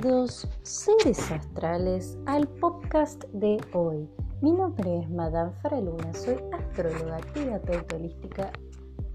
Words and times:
Bienvenidos, 0.00 0.48
seres 0.62 1.30
astrales, 1.30 2.16
al 2.24 2.48
podcast 2.48 3.24
de 3.32 3.58
hoy. 3.74 4.08
Mi 4.40 4.50
nombre 4.50 5.00
es 5.00 5.10
Madame 5.10 5.52
Faraluna, 5.60 6.14
soy 6.14 6.36
astróloga, 6.52 7.18
terapeuta 7.34 7.96
holística 7.96 8.52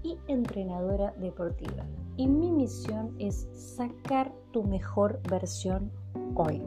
y 0.04 0.16
entrenadora 0.28 1.12
deportiva. 1.18 1.84
Y 2.16 2.28
mi 2.28 2.52
misión 2.52 3.16
es 3.18 3.48
sacar 3.52 4.32
tu 4.52 4.62
mejor 4.62 5.20
versión 5.28 5.90
hoy. 6.36 6.62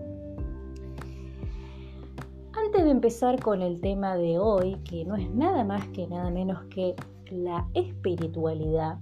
Antes 2.54 2.84
de 2.84 2.92
empezar 2.92 3.42
con 3.42 3.62
el 3.62 3.80
tema 3.80 4.18
de 4.18 4.38
hoy, 4.38 4.76
que 4.84 5.06
no 5.06 5.16
es 5.16 5.30
nada 5.34 5.64
más 5.64 5.88
que 5.90 6.08
nada 6.08 6.30
menos 6.30 6.66
que 6.66 6.94
la 7.32 7.66
espiritualidad, 7.74 8.97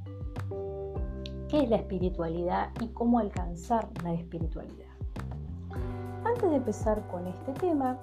qué 1.50 1.64
es 1.64 1.70
la 1.70 1.78
espiritualidad 1.78 2.70
y 2.82 2.90
cómo 2.90 3.18
alcanzar 3.18 3.90
la 4.04 4.14
espiritualidad. 4.14 4.87
Antes 6.38 6.52
de 6.52 6.58
empezar 6.58 7.02
con 7.08 7.26
este 7.26 7.52
tema, 7.54 7.98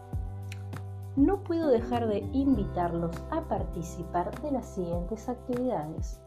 no 1.14 1.44
puedo 1.44 1.68
dejar 1.68 2.08
de 2.08 2.18
invitarlos 2.32 3.14
a 3.30 3.42
participar 3.42 4.36
de 4.40 4.50
las 4.50 4.66
siguientes 4.66 5.28
actividades. 5.28 6.18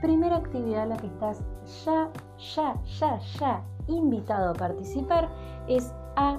Primera 0.00 0.36
actividad 0.36 0.84
a 0.84 0.86
la 0.86 0.96
que 0.96 1.08
estás 1.08 1.42
ya, 1.84 2.10
ya, 2.38 2.82
ya, 2.98 3.18
ya 3.38 3.64
invitado 3.86 4.52
a 4.52 4.54
participar 4.54 5.28
es 5.68 5.92
a 6.16 6.38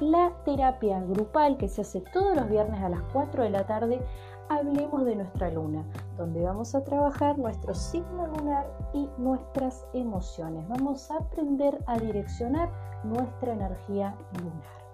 la 0.00 0.30
terapia 0.44 1.00
grupal 1.00 1.56
que 1.56 1.68
se 1.68 1.80
hace 1.80 2.02
todos 2.12 2.36
los 2.36 2.46
viernes 2.50 2.82
a 2.82 2.90
las 2.90 3.00
4 3.14 3.42
de 3.42 3.50
la 3.50 3.66
tarde 3.66 4.02
hablemos 4.50 5.06
de 5.06 5.16
nuestra 5.16 5.50
luna, 5.50 5.82
donde 6.16 6.42
vamos 6.42 6.74
a 6.74 6.82
trabajar 6.82 7.38
nuestro 7.38 7.74
signo 7.74 8.26
lunar 8.26 8.66
y 8.92 9.08
nuestras 9.18 9.86
emociones. 9.92 10.66
Vamos 10.68 11.10
a 11.10 11.18
aprender 11.18 11.78
a 11.86 11.98
direccionar 11.98 12.70
nuestra 13.04 13.52
energía 13.52 14.14
lunar. 14.38 14.86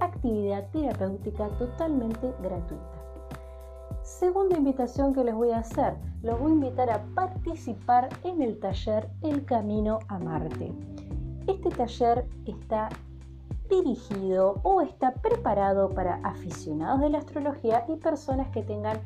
Actividad 0.00 0.68
terapéutica 0.70 1.48
totalmente 1.58 2.34
gratuita. 2.42 3.02
Segunda 4.02 4.56
invitación 4.56 5.14
que 5.14 5.22
les 5.22 5.34
voy 5.34 5.52
a 5.52 5.58
hacer, 5.58 5.94
los 6.22 6.40
voy 6.40 6.50
a 6.50 6.54
invitar 6.54 6.90
a 6.90 7.02
participar 7.14 8.08
en 8.24 8.42
el 8.42 8.58
taller 8.58 9.08
El 9.22 9.44
Camino 9.44 10.00
a 10.08 10.18
Marte. 10.18 10.72
Este 11.46 11.70
taller 11.70 12.26
está 12.44 12.88
dirigido 13.68 14.60
o 14.64 14.80
está 14.80 15.12
preparado 15.14 15.88
para 15.88 16.16
aficionados 16.24 17.00
de 17.00 17.10
la 17.10 17.18
astrología 17.18 17.84
y 17.88 17.96
personas 17.96 18.48
que 18.48 18.62
tengan 18.62 18.98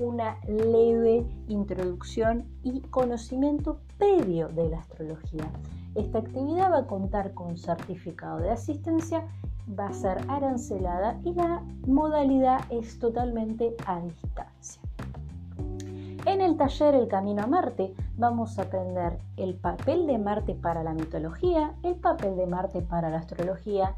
una 0.00 0.38
leve 0.46 1.26
introducción 1.48 2.44
y 2.62 2.80
conocimiento 2.80 3.80
previo 3.98 4.48
de 4.48 4.70
la 4.70 4.78
astrología. 4.78 5.50
Esta 5.94 6.18
actividad 6.18 6.72
va 6.72 6.78
a 6.78 6.86
contar 6.86 7.34
con 7.34 7.58
certificado 7.58 8.38
de 8.38 8.50
asistencia, 8.50 9.26
va 9.78 9.88
a 9.88 9.92
ser 9.92 10.18
arancelada 10.28 11.20
y 11.24 11.34
la 11.34 11.62
modalidad 11.86 12.60
es 12.70 12.98
totalmente 12.98 13.76
a 13.86 14.00
distancia. 14.00 14.80
En 16.26 16.40
el 16.40 16.56
taller 16.56 16.94
El 16.94 17.08
Camino 17.08 17.42
a 17.42 17.46
Marte 17.46 17.94
vamos 18.16 18.58
a 18.58 18.62
aprender 18.62 19.18
el 19.36 19.54
papel 19.54 20.06
de 20.06 20.18
Marte 20.18 20.54
para 20.54 20.82
la 20.82 20.92
mitología, 20.92 21.74
el 21.82 21.96
papel 21.96 22.36
de 22.36 22.46
Marte 22.46 22.82
para 22.82 23.10
la 23.10 23.18
astrología, 23.18 23.96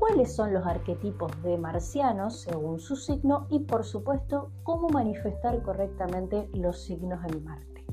cuáles 0.00 0.34
son 0.34 0.54
los 0.54 0.66
arquetipos 0.66 1.30
de 1.42 1.58
marcianos 1.58 2.40
según 2.40 2.80
su 2.80 2.96
signo 2.96 3.46
y 3.50 3.60
por 3.60 3.84
supuesto 3.84 4.50
cómo 4.62 4.88
manifestar 4.88 5.62
correctamente 5.62 6.48
los 6.54 6.80
signos 6.80 7.22
de 7.22 7.38
Marte. 7.38 7.84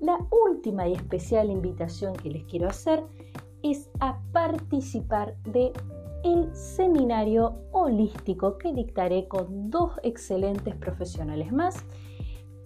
La 0.00 0.18
última 0.48 0.86
y 0.86 0.92
especial 0.92 1.50
invitación 1.50 2.14
que 2.14 2.30
les 2.30 2.44
quiero 2.44 2.68
hacer 2.68 3.04
es 3.64 3.90
a 3.98 4.20
participar 4.32 5.36
de 5.42 5.72
el 6.22 6.54
seminario 6.54 7.56
holístico 7.72 8.56
que 8.56 8.72
dictaré 8.72 9.26
con 9.26 9.68
dos 9.68 9.92
excelentes 10.04 10.76
profesionales 10.76 11.50
más 11.52 11.84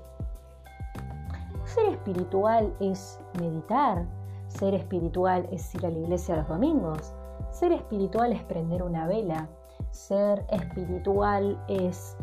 Ser 1.64 1.88
espiritual 1.88 2.72
es 2.80 3.20
meditar, 3.38 4.06
ser 4.48 4.72
espiritual 4.74 5.46
es 5.50 5.74
ir 5.74 5.84
a 5.84 5.90
la 5.90 5.98
iglesia 5.98 6.36
los 6.36 6.48
domingos, 6.48 7.12
ser 7.50 7.72
espiritual 7.72 8.32
es 8.32 8.42
prender 8.44 8.82
una 8.82 9.06
vela, 9.06 9.48
ser 9.96 10.44
espiritual 10.50 11.58
es 11.68 12.16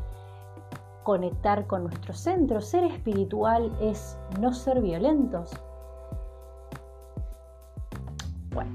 conectar 1.04 1.68
con 1.68 1.84
nuestro 1.84 2.14
centro, 2.14 2.62
ser 2.62 2.86
espiritual 2.86 3.76
es 3.82 4.18
no 4.40 4.54
ser 4.54 4.80
violentos. 4.80 5.52
Bueno, 8.54 8.72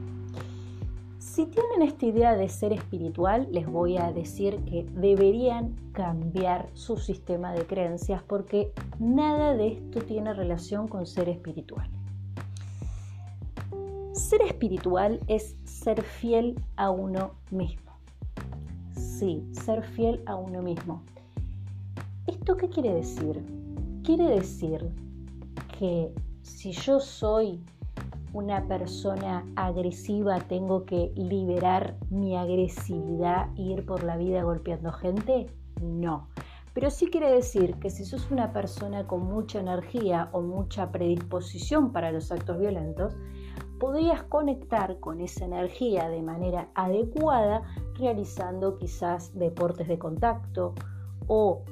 si 1.18 1.46
tienen 1.46 1.82
esta 1.82 2.06
idea 2.06 2.36
de 2.36 2.48
ser 2.48 2.72
espiritual, 2.72 3.48
les 3.52 3.66
voy 3.66 3.96
a 3.96 4.12
decir 4.12 4.62
que 4.64 4.84
deberían 4.90 5.74
cambiar 5.92 6.68
su 6.74 6.96
sistema 6.96 7.52
de 7.52 7.66
creencias 7.66 8.22
porque 8.24 8.72
nada 8.98 9.54
de 9.54 9.74
esto 9.74 10.00
tiene 10.02 10.34
relación 10.34 10.88
con 10.88 11.06
ser 11.06 11.28
espiritual. 11.28 11.88
Ser 14.12 14.42
espiritual 14.42 15.20
es 15.28 15.56
ser 15.64 16.02
fiel 16.02 16.60
a 16.76 16.90
uno 16.90 17.30
mismo 17.50 17.87
sí, 19.18 19.44
ser 19.52 19.82
fiel 19.82 20.22
a 20.26 20.36
uno 20.36 20.62
mismo. 20.62 21.02
¿Esto 22.26 22.56
qué 22.56 22.68
quiere 22.68 22.94
decir? 22.94 23.42
Quiere 24.04 24.24
decir 24.24 24.88
que 25.78 26.12
si 26.42 26.72
yo 26.72 27.00
soy 27.00 27.60
una 28.32 28.66
persona 28.68 29.44
agresiva, 29.56 30.38
tengo 30.38 30.84
que 30.84 31.10
liberar 31.16 31.96
mi 32.10 32.36
agresividad 32.36 33.48
e 33.56 33.62
ir 33.62 33.86
por 33.86 34.04
la 34.04 34.16
vida 34.16 34.42
golpeando 34.42 34.92
gente? 34.92 35.46
No. 35.82 36.28
Pero 36.74 36.90
sí 36.90 37.08
quiere 37.10 37.32
decir 37.32 37.74
que 37.76 37.90
si 37.90 38.04
sos 38.04 38.30
una 38.30 38.52
persona 38.52 39.06
con 39.06 39.24
mucha 39.24 39.58
energía 39.58 40.28
o 40.32 40.42
mucha 40.42 40.92
predisposición 40.92 41.90
para 41.90 42.12
los 42.12 42.30
actos 42.30 42.58
violentos, 42.60 43.16
podrías 43.80 44.22
conectar 44.24 45.00
con 45.00 45.20
esa 45.20 45.44
energía 45.44 46.08
de 46.08 46.22
manera 46.22 46.68
adecuada 46.74 47.62
realizando 47.98 48.76
quizás 48.76 49.34
deportes 49.34 49.88
de 49.88 49.98
contacto 49.98 50.74
o 51.26 51.62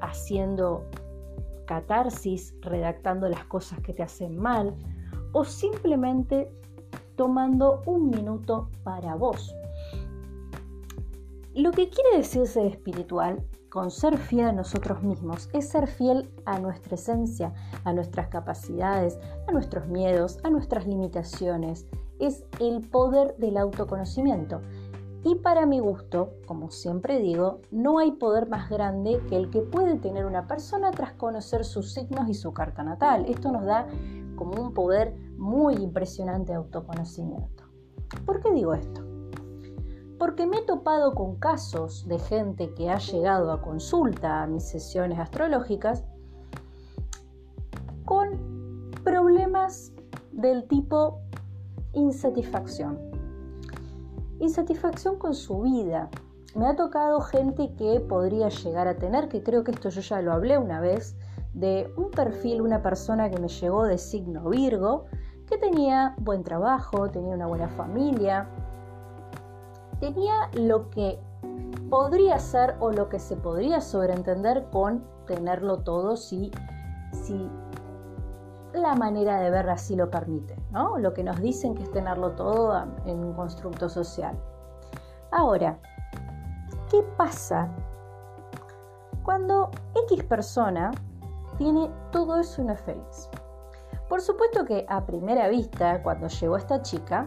haciendo 0.00 0.84
catarsis, 1.66 2.54
redactando 2.60 3.28
las 3.28 3.44
cosas 3.44 3.80
que 3.80 3.92
te 3.92 4.02
hacen 4.02 4.38
mal 4.38 4.74
o 5.32 5.44
simplemente 5.44 6.50
tomando 7.16 7.82
un 7.86 8.10
minuto 8.10 8.70
para 8.82 9.14
vos. 9.14 9.54
Lo 11.54 11.70
que 11.70 11.88
quiere 11.88 12.16
decir 12.16 12.46
ser 12.46 12.66
espiritual, 12.66 13.44
con 13.68 13.90
ser 13.90 14.18
fiel 14.18 14.46
a 14.46 14.52
nosotros 14.52 15.02
mismos 15.02 15.48
es 15.52 15.68
ser 15.68 15.88
fiel 15.88 16.30
a 16.44 16.58
nuestra 16.58 16.94
esencia, 16.94 17.52
a 17.84 17.92
nuestras 17.92 18.28
capacidades, 18.28 19.18
a 19.48 19.52
nuestros 19.52 19.88
miedos, 19.88 20.38
a 20.44 20.50
nuestras 20.50 20.86
limitaciones. 20.86 21.86
Es 22.20 22.44
el 22.60 22.82
poder 22.88 23.36
del 23.36 23.56
autoconocimiento. 23.56 24.60
Y 25.26 25.36
para 25.36 25.64
mi 25.64 25.80
gusto, 25.80 26.34
como 26.46 26.70
siempre 26.70 27.18
digo, 27.18 27.60
no 27.70 27.98
hay 27.98 28.12
poder 28.12 28.46
más 28.46 28.68
grande 28.68 29.22
que 29.26 29.36
el 29.36 29.48
que 29.48 29.62
puede 29.62 29.96
tener 29.96 30.26
una 30.26 30.46
persona 30.46 30.90
tras 30.90 31.14
conocer 31.14 31.64
sus 31.64 31.94
signos 31.94 32.28
y 32.28 32.34
su 32.34 32.52
carta 32.52 32.82
natal. 32.82 33.24
Esto 33.26 33.50
nos 33.50 33.64
da 33.64 33.86
como 34.36 34.60
un 34.60 34.74
poder 34.74 35.16
muy 35.38 35.76
impresionante 35.76 36.52
de 36.52 36.58
autoconocimiento. 36.58 37.64
¿Por 38.26 38.40
qué 38.40 38.52
digo 38.52 38.74
esto? 38.74 39.00
Porque 40.18 40.46
me 40.46 40.58
he 40.58 40.62
topado 40.62 41.14
con 41.14 41.36
casos 41.36 42.06
de 42.06 42.18
gente 42.18 42.74
que 42.74 42.90
ha 42.90 42.98
llegado 42.98 43.50
a 43.50 43.62
consulta 43.62 44.42
a 44.42 44.46
mis 44.46 44.64
sesiones 44.64 45.18
astrológicas 45.18 46.04
con 48.04 48.90
problemas 49.02 49.90
del 50.32 50.68
tipo 50.68 51.18
insatisfacción 51.94 53.13
insatisfacción 54.44 55.18
con 55.18 55.34
su 55.34 55.62
vida. 55.62 56.08
Me 56.54 56.68
ha 56.68 56.76
tocado 56.76 57.20
gente 57.20 57.74
que 57.76 58.00
podría 58.00 58.48
llegar 58.48 58.86
a 58.86 58.96
tener, 58.96 59.28
que 59.28 59.42
creo 59.42 59.64
que 59.64 59.72
esto 59.72 59.88
yo 59.88 60.00
ya 60.00 60.22
lo 60.22 60.32
hablé 60.32 60.56
una 60.56 60.80
vez, 60.80 61.16
de 61.52 61.92
un 61.96 62.10
perfil, 62.10 62.60
una 62.60 62.82
persona 62.82 63.30
que 63.30 63.38
me 63.40 63.48
llegó 63.48 63.84
de 63.84 63.98
signo 63.98 64.48
Virgo, 64.48 65.06
que 65.48 65.58
tenía 65.58 66.14
buen 66.18 66.42
trabajo, 66.42 67.10
tenía 67.10 67.34
una 67.34 67.46
buena 67.46 67.68
familia, 67.68 68.48
tenía 70.00 70.48
lo 70.52 70.90
que 70.90 71.18
podría 71.90 72.38
ser 72.38 72.76
o 72.80 72.90
lo 72.90 73.08
que 73.08 73.18
se 73.18 73.36
podría 73.36 73.80
sobreentender 73.80 74.66
con 74.70 75.04
tenerlo 75.26 75.78
todo 75.78 76.16
si, 76.16 76.50
si 77.12 77.48
la 78.74 78.94
manera 78.94 79.40
de 79.40 79.50
ver 79.50 79.70
así 79.70 79.96
lo 79.96 80.10
permite, 80.10 80.56
¿no? 80.70 80.98
Lo 80.98 81.14
que 81.14 81.22
nos 81.22 81.40
dicen 81.40 81.74
que 81.74 81.84
es 81.84 81.90
tenerlo 81.90 82.32
todo 82.32 82.76
en 83.06 83.24
un 83.24 83.32
constructo 83.34 83.88
social. 83.88 84.36
Ahora, 85.30 85.78
¿qué 86.90 87.02
pasa 87.16 87.68
cuando 89.22 89.70
X 90.08 90.24
persona 90.24 90.90
tiene 91.56 91.90
todo 92.10 92.38
eso 92.40 92.62
y 92.62 92.64
no 92.64 92.72
es 92.72 92.80
feliz? 92.80 93.30
Por 94.08 94.20
supuesto 94.20 94.64
que 94.64 94.84
a 94.88 95.04
primera 95.06 95.48
vista, 95.48 96.02
cuando 96.02 96.28
llegó 96.28 96.56
esta 96.56 96.82
chica, 96.82 97.26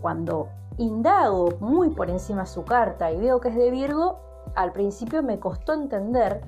cuando 0.00 0.48
indago 0.76 1.50
muy 1.60 1.90
por 1.90 2.10
encima 2.10 2.46
su 2.46 2.64
carta 2.64 3.10
y 3.10 3.18
veo 3.18 3.40
que 3.40 3.48
es 3.48 3.56
de 3.56 3.70
Virgo, 3.70 4.20
al 4.54 4.72
principio 4.72 5.22
me 5.22 5.38
costó 5.38 5.72
entender 5.72 6.42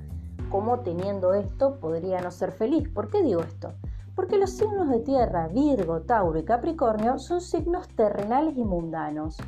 cómo 0.50 0.80
teniendo 0.80 1.32
esto 1.32 1.78
podría 1.80 2.20
no 2.20 2.30
ser 2.30 2.52
feliz. 2.52 2.88
¿Por 2.88 3.08
qué 3.08 3.22
digo 3.22 3.40
esto? 3.40 3.72
Porque 4.14 4.36
los 4.36 4.50
signos 4.50 4.90
de 4.90 4.98
tierra, 4.98 5.48
Virgo, 5.48 6.02
Tauro 6.02 6.38
y 6.38 6.44
Capricornio, 6.44 7.18
son 7.18 7.40
signos 7.40 7.88
terrenales 7.88 8.56
y 8.58 8.64
mundanos. 8.64 9.38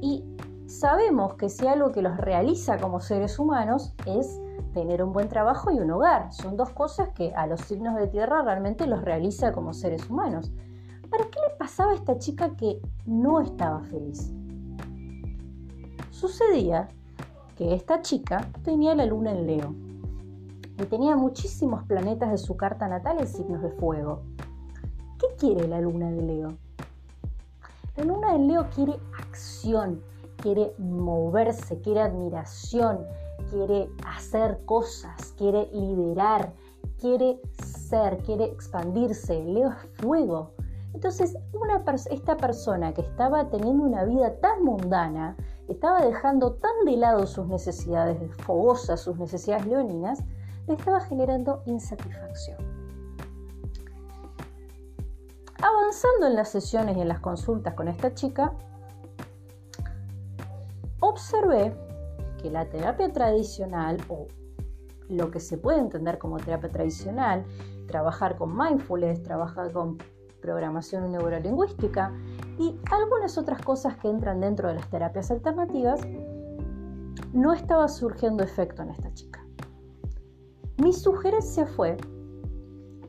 Y 0.00 0.24
sabemos 0.66 1.34
que 1.34 1.48
si 1.48 1.66
algo 1.66 1.92
que 1.92 2.00
los 2.00 2.16
realiza 2.16 2.78
como 2.78 3.00
seres 3.00 3.38
humanos 3.38 3.92
es 4.06 4.40
tener 4.72 5.02
un 5.02 5.12
buen 5.12 5.28
trabajo 5.28 5.70
y 5.72 5.80
un 5.80 5.90
hogar. 5.90 6.32
Son 6.32 6.56
dos 6.56 6.70
cosas 6.70 7.10
que 7.10 7.34
a 7.34 7.46
los 7.46 7.60
signos 7.62 7.96
de 7.96 8.06
tierra 8.06 8.42
realmente 8.42 8.86
los 8.86 9.02
realiza 9.02 9.52
como 9.52 9.74
seres 9.74 10.08
humanos. 10.08 10.52
¿Para 11.10 11.24
qué 11.24 11.40
le 11.40 11.56
pasaba 11.58 11.90
a 11.90 11.96
esta 11.96 12.18
chica 12.18 12.56
que 12.56 12.80
no 13.04 13.40
estaba 13.40 13.82
feliz? 13.82 14.32
Sucedía 16.10 16.88
que 17.56 17.74
esta 17.74 18.00
chica 18.00 18.48
tenía 18.62 18.94
la 18.94 19.06
luna 19.06 19.32
en 19.32 19.46
Leo 19.46 19.89
y 20.80 20.86
tenía 20.86 21.14
muchísimos 21.16 21.84
planetas 21.84 22.30
de 22.30 22.38
su 22.38 22.56
carta 22.56 22.88
natal 22.88 23.18
en 23.20 23.26
signos 23.26 23.62
de 23.62 23.70
fuego. 23.70 24.22
¿Qué 25.18 25.26
quiere 25.38 25.68
la 25.68 25.80
luna 25.80 26.10
de 26.10 26.22
Leo? 26.22 26.48
La 27.96 28.04
luna 28.04 28.32
de 28.32 28.38
Leo 28.38 28.66
quiere 28.74 28.98
acción, 29.18 30.00
quiere 30.36 30.72
moverse, 30.78 31.80
quiere 31.80 32.00
admiración, 32.00 33.00
quiere 33.50 33.90
hacer 34.06 34.64
cosas, 34.64 35.34
quiere 35.36 35.68
liderar, 35.72 36.54
quiere 36.98 37.40
ser, 37.62 38.16
quiere 38.18 38.44
expandirse. 38.44 39.44
Leo 39.44 39.68
es 39.68 40.00
fuego. 40.00 40.52
Entonces, 40.94 41.36
esta 42.10 42.36
persona 42.36 42.94
que 42.94 43.02
estaba 43.02 43.48
teniendo 43.50 43.84
una 43.84 44.04
vida 44.04 44.34
tan 44.40 44.64
mundana, 44.64 45.36
estaba 45.68 46.00
dejando 46.04 46.54
tan 46.54 46.84
de 46.84 46.96
lado 46.96 47.26
sus 47.26 47.46
necesidades 47.46 48.18
fogosas, 48.38 49.00
sus 49.00 49.18
necesidades 49.18 49.66
leoninas, 49.66 50.24
estaba 50.74 51.00
generando 51.00 51.62
insatisfacción. 51.66 52.58
Avanzando 55.62 56.26
en 56.26 56.34
las 56.34 56.48
sesiones 56.48 56.96
y 56.96 57.00
en 57.00 57.08
las 57.08 57.20
consultas 57.20 57.74
con 57.74 57.88
esta 57.88 58.14
chica, 58.14 58.52
observé 61.00 61.74
que 62.40 62.50
la 62.50 62.64
terapia 62.66 63.12
tradicional 63.12 63.98
o 64.08 64.26
lo 65.08 65.30
que 65.30 65.40
se 65.40 65.58
puede 65.58 65.80
entender 65.80 66.18
como 66.18 66.38
terapia 66.38 66.70
tradicional, 66.70 67.44
trabajar 67.86 68.36
con 68.36 68.56
mindfulness, 68.56 69.22
trabajar 69.22 69.72
con 69.72 69.98
programación 70.40 71.10
neurolingüística 71.12 72.12
y 72.58 72.78
algunas 72.90 73.36
otras 73.36 73.60
cosas 73.62 73.96
que 73.96 74.08
entran 74.08 74.40
dentro 74.40 74.68
de 74.68 74.74
las 74.74 74.88
terapias 74.88 75.30
alternativas, 75.30 76.00
no 77.32 77.52
estaba 77.52 77.88
surgiendo 77.88 78.42
efecto 78.42 78.82
en 78.82 78.90
esta 78.90 79.12
chica. 79.12 79.39
Mi 80.80 80.94
sugerencia 80.94 81.66
fue 81.66 81.98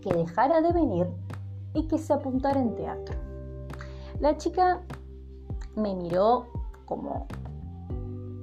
que 0.01 0.13
dejara 0.13 0.59
de 0.59 0.73
venir 0.73 1.07
y 1.73 1.87
que 1.87 1.97
se 1.97 2.11
apuntara 2.11 2.59
en 2.59 2.75
teatro. 2.75 3.15
La 4.19 4.35
chica 4.35 4.81
me 5.75 5.95
miró 5.95 6.47
como, 6.85 7.27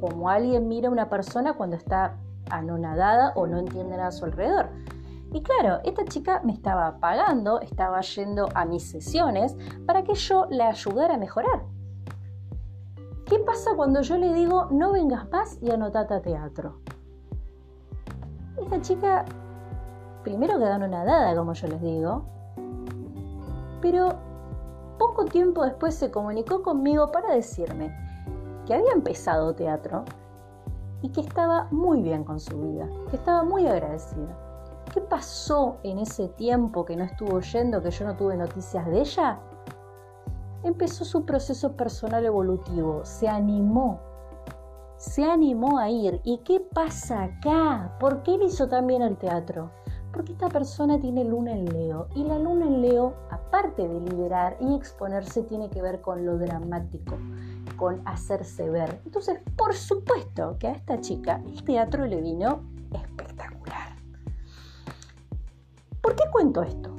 como 0.01 0.31
alguien 0.31 0.67
mira 0.67 0.89
a 0.89 0.93
una 0.93 1.11
persona 1.11 1.53
cuando 1.53 1.77
está 1.77 2.17
anonadada 2.51 3.33
o 3.35 3.47
no 3.47 3.59
entiende 3.59 3.99
nada 3.99 4.09
a 4.09 4.13
su 4.13 4.25
alrededor. 4.25 4.71
Y 5.31 5.43
claro, 5.43 5.81
esta 5.85 6.07
chica 6.07 6.41
me 6.43 6.55
estaba 6.55 6.99
pagando, 6.99 7.61
estaba 7.61 8.01
yendo 8.01 8.49
a 8.55 8.65
mis 8.65 8.83
sesiones 8.83 9.55
para 9.85 10.05
que 10.05 10.15
yo 10.15 10.47
la 10.49 10.69
ayudara 10.69 11.17
a 11.17 11.19
mejorar. 11.19 11.65
¿Qué 13.27 13.39
pasa 13.41 13.73
cuando 13.77 14.01
yo 14.01 14.17
le 14.17 14.33
digo 14.33 14.69
no 14.71 14.93
vengas 14.93 15.29
más 15.31 15.59
y 15.61 15.71
anotate 15.71 16.15
a 16.15 16.23
teatro? 16.23 16.81
Esta 18.63 18.81
chica 18.81 19.25
primero 20.23 20.59
quedó 20.59 20.79
nadada, 20.79 21.35
como 21.37 21.53
yo 21.53 21.69
les 21.69 21.81
digo, 21.81 22.25
pero 23.81 24.15
poco 24.99 25.25
tiempo 25.25 25.65
después 25.65 25.95
se 25.95 26.11
comunicó 26.11 26.63
conmigo 26.63 27.11
para 27.13 27.33
decirme 27.33 27.95
que 28.67 28.75
había 28.75 28.93
empezado 28.93 29.55
teatro 29.55 30.05
y 31.01 31.11
que 31.11 31.21
estaba 31.21 31.69
muy 31.71 32.03
bien 32.03 32.25
con 32.25 32.41
su 32.41 32.59
vida, 32.59 32.89
que 33.09 33.17
estaba 33.17 33.45
muy 33.45 33.67
agradecida. 33.67 34.37
¿Qué 34.93 35.01
pasó 35.01 35.77
en 35.83 35.99
ese 35.99 36.29
tiempo 36.29 36.85
que 36.85 36.97
no 36.97 37.05
estuvo 37.05 37.41
yendo, 37.41 37.83
que 37.83 37.91
yo 37.91 38.05
no 38.05 38.17
tuve 38.17 38.37
noticias 38.37 38.87
de 38.87 39.01
ella? 39.01 39.39
Empezó 40.63 41.05
su 41.05 41.25
proceso 41.25 41.73
personal 41.77 42.25
evolutivo, 42.27 43.05
se 43.05 43.29
animó 43.29 44.01
se 44.99 45.25
animó 45.25 45.79
a 45.79 45.89
ir. 45.89 46.21
¿Y 46.25 46.39
qué 46.39 46.61
pasa 46.61 47.25
acá? 47.25 47.97
¿Por 47.99 48.23
qué 48.23 48.35
él 48.35 48.43
hizo 48.43 48.69
también 48.69 49.01
el 49.01 49.17
teatro? 49.17 49.71
Porque 50.13 50.33
esta 50.33 50.49
persona 50.49 50.99
tiene 50.99 51.25
luna 51.25 51.53
en 51.53 51.67
Leo 51.67 52.09
y 52.15 52.25
la 52.25 52.39
luna 52.39 52.67
en 52.67 52.83
Leo, 52.83 53.15
aparte 53.31 53.87
de 53.87 54.01
liberar 54.01 54.57
y 54.61 54.75
exponerse, 54.75 55.43
tiene 55.43 55.71
que 55.71 55.81
ver 55.81 56.01
con 56.01 56.27
lo 56.27 56.37
dramático, 56.39 57.17
con 57.77 58.07
hacerse 58.07 58.69
ver. 58.69 59.01
Entonces, 59.05 59.39
por 59.57 59.75
supuesto 59.75 60.57
que 60.59 60.69
a 60.69 60.73
esta 60.73 61.01
chica 61.01 61.41
el 61.47 61.63
teatro 61.63 62.05
le 62.07 62.21
vino 62.21 62.63
espectacular. 62.93 63.97
¿Por 66.01 66.17
qué 66.17 66.25
cuento 66.33 66.63
esto? 66.63 66.91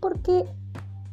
Porque, 0.00 0.46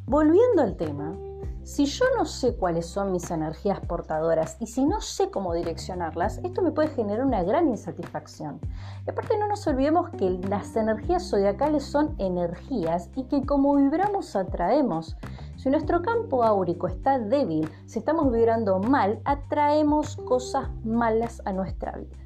volviendo 0.06 0.62
al 0.62 0.76
tema, 0.76 1.16
si 1.64 1.86
yo 1.86 2.04
no 2.16 2.26
sé 2.26 2.54
cuáles 2.56 2.84
son 2.84 3.10
mis 3.10 3.30
energías 3.30 3.80
portadoras 3.80 4.58
y 4.60 4.66
si 4.66 4.84
no 4.84 5.00
sé 5.00 5.30
cómo 5.30 5.54
direccionarlas, 5.54 6.38
esto 6.44 6.60
me 6.60 6.72
puede 6.72 6.88
generar 6.88 7.24
una 7.24 7.42
gran 7.42 7.68
insatisfacción. 7.68 8.60
Y 9.06 9.10
aparte 9.10 9.38
no 9.38 9.48
nos 9.48 9.66
olvidemos 9.66 10.10
que 10.10 10.30
las 10.30 10.76
energías 10.76 11.28
zodiacales 11.28 11.84
son 11.84 12.14
energías 12.18 13.08
y 13.16 13.24
que 13.24 13.46
como 13.46 13.76
vibramos 13.76 14.36
atraemos. 14.36 15.16
Si 15.56 15.70
nuestro 15.70 16.02
campo 16.02 16.44
áurico 16.44 16.86
está 16.86 17.18
débil, 17.18 17.66
si 17.86 17.98
estamos 17.98 18.30
vibrando 18.30 18.78
mal, 18.80 19.20
atraemos 19.24 20.16
cosas 20.16 20.68
malas 20.84 21.40
a 21.46 21.52
nuestra 21.54 21.92
vida. 21.92 22.18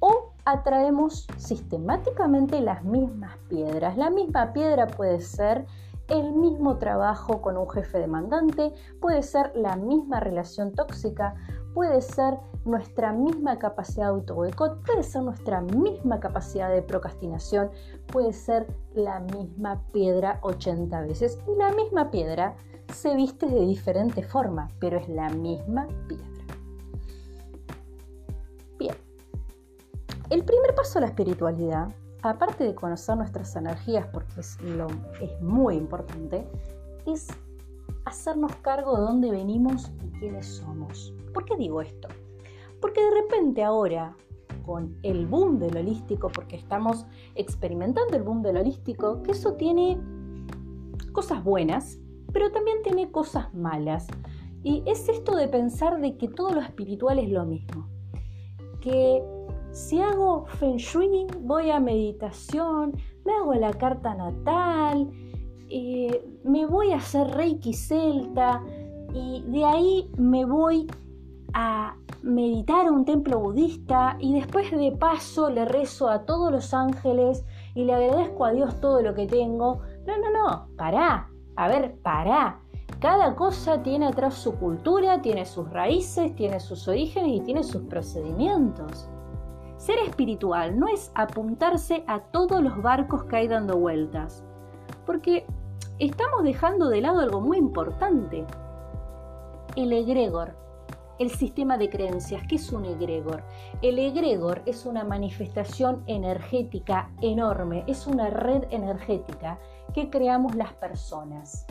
O 0.00 0.32
atraemos 0.44 1.28
sistemáticamente 1.36 2.60
las 2.60 2.82
mismas 2.82 3.36
piedras. 3.48 3.96
La 3.96 4.10
misma 4.10 4.52
piedra 4.52 4.88
puede 4.88 5.20
ser 5.20 5.64
el 6.10 6.32
mismo 6.32 6.76
trabajo 6.78 7.40
con 7.40 7.56
un 7.56 7.68
jefe 7.70 7.98
demandante, 7.98 8.72
puede 9.00 9.22
ser 9.22 9.52
la 9.54 9.76
misma 9.76 10.20
relación 10.20 10.72
tóxica, 10.72 11.34
puede 11.72 12.02
ser 12.02 12.38
nuestra 12.64 13.12
misma 13.12 13.58
capacidad 13.58 14.06
de 14.06 14.10
auto 14.10 14.34
puede 14.34 15.02
ser 15.02 15.22
nuestra 15.22 15.60
misma 15.60 16.20
capacidad 16.20 16.70
de 16.70 16.82
procrastinación, 16.82 17.70
puede 18.06 18.32
ser 18.32 18.66
la 18.94 19.20
misma 19.20 19.82
piedra 19.92 20.40
80 20.42 21.00
veces. 21.02 21.38
Y 21.46 21.56
la 21.56 21.72
misma 21.72 22.10
piedra 22.10 22.54
se 22.92 23.14
viste 23.14 23.46
de 23.46 23.60
diferente 23.60 24.22
forma, 24.22 24.68
pero 24.78 24.98
es 24.98 25.08
la 25.08 25.30
misma 25.30 25.86
piedra. 26.08 26.26
Bien. 28.78 28.94
El 30.28 30.44
primer 30.44 30.74
paso 30.74 30.98
a 30.98 31.02
la 31.02 31.08
espiritualidad, 31.08 31.88
aparte 32.22 32.64
de 32.64 32.74
conocer 32.74 33.16
nuestras 33.16 33.54
energías, 33.56 34.06
porque 34.12 34.40
es, 34.40 34.60
lo, 34.60 34.86
es 35.20 35.40
muy 35.40 35.76
importante, 35.76 36.46
es 37.06 37.28
hacernos 38.04 38.54
cargo 38.56 38.96
de 38.96 39.02
dónde 39.02 39.30
venimos 39.30 39.90
y 40.04 40.18
quiénes 40.18 40.46
somos. 40.46 41.14
¿Por 41.32 41.44
qué 41.44 41.56
digo 41.56 41.80
esto? 41.80 42.08
Porque 42.80 43.00
de 43.02 43.10
repente 43.22 43.62
ahora, 43.62 44.16
con 44.64 44.96
el 45.02 45.26
boom 45.26 45.58
del 45.58 45.76
holístico, 45.76 46.28
porque 46.28 46.56
estamos 46.56 47.06
experimentando 47.34 48.16
el 48.16 48.22
boom 48.22 48.42
del 48.42 48.56
holístico, 48.56 49.22
que 49.22 49.32
eso 49.32 49.54
tiene 49.54 50.00
cosas 51.12 51.42
buenas, 51.44 51.98
pero 52.32 52.50
también 52.50 52.82
tiene 52.82 53.10
cosas 53.10 53.52
malas. 53.54 54.06
Y 54.62 54.82
es 54.86 55.08
esto 55.08 55.36
de 55.36 55.48
pensar 55.48 56.00
de 56.00 56.16
que 56.16 56.28
todo 56.28 56.52
lo 56.52 56.60
espiritual 56.60 57.18
es 57.18 57.30
lo 57.30 57.44
mismo. 57.44 57.88
Que 58.80 59.22
si 59.72 60.00
hago 60.00 60.46
feng 60.46 60.76
shui, 60.76 61.26
voy 61.40 61.70
a 61.70 61.80
meditación, 61.80 62.92
me 63.24 63.32
hago 63.32 63.54
la 63.54 63.72
carta 63.72 64.14
natal, 64.14 65.10
me 66.44 66.66
voy 66.66 66.92
a 66.92 66.96
hacer 66.96 67.28
reiki 67.28 67.72
celta 67.72 68.62
y 69.14 69.42
de 69.46 69.64
ahí 69.64 70.10
me 70.16 70.44
voy 70.44 70.86
a 71.52 71.96
meditar 72.22 72.86
a 72.86 72.92
un 72.92 73.04
templo 73.04 73.38
budista 73.38 74.16
y 74.18 74.34
después 74.34 74.70
de 74.70 74.92
paso 74.92 75.50
le 75.50 75.64
rezo 75.64 76.08
a 76.08 76.24
todos 76.24 76.50
los 76.52 76.74
ángeles 76.74 77.44
y 77.74 77.84
le 77.84 77.94
agradezco 77.94 78.44
a 78.44 78.52
Dios 78.52 78.80
todo 78.80 79.00
lo 79.02 79.14
que 79.14 79.26
tengo. 79.26 79.80
No, 80.06 80.18
no, 80.18 80.30
no, 80.30 80.68
pará, 80.76 81.30
a 81.56 81.68
ver, 81.68 81.96
pará. 82.02 82.60
Cada 82.98 83.34
cosa 83.34 83.82
tiene 83.82 84.06
atrás 84.06 84.34
su 84.34 84.56
cultura, 84.56 85.22
tiene 85.22 85.46
sus 85.46 85.70
raíces, 85.70 86.34
tiene 86.34 86.60
sus 86.60 86.86
orígenes 86.88 87.32
y 87.32 87.40
tiene 87.40 87.62
sus 87.62 87.82
procedimientos. 87.82 89.08
Ser 89.80 89.98
espiritual 90.00 90.78
no 90.78 90.88
es 90.88 91.10
apuntarse 91.14 92.04
a 92.06 92.20
todos 92.20 92.62
los 92.62 92.82
barcos 92.82 93.24
que 93.24 93.36
hay 93.36 93.48
dando 93.48 93.78
vueltas, 93.78 94.44
porque 95.06 95.46
estamos 95.98 96.44
dejando 96.44 96.90
de 96.90 97.00
lado 97.00 97.20
algo 97.20 97.40
muy 97.40 97.56
importante, 97.56 98.44
el 99.76 99.90
egregor, 99.94 100.54
el 101.18 101.30
sistema 101.30 101.78
de 101.78 101.88
creencias. 101.88 102.42
¿Qué 102.46 102.56
es 102.56 102.70
un 102.72 102.84
egregor? 102.84 103.42
El 103.80 103.98
egregor 103.98 104.60
es 104.66 104.84
una 104.84 105.02
manifestación 105.02 106.02
energética 106.06 107.10
enorme, 107.22 107.82
es 107.86 108.06
una 108.06 108.28
red 108.28 108.64
energética 108.68 109.58
que 109.94 110.10
creamos 110.10 110.56
las 110.56 110.74
personas. 110.74 111.66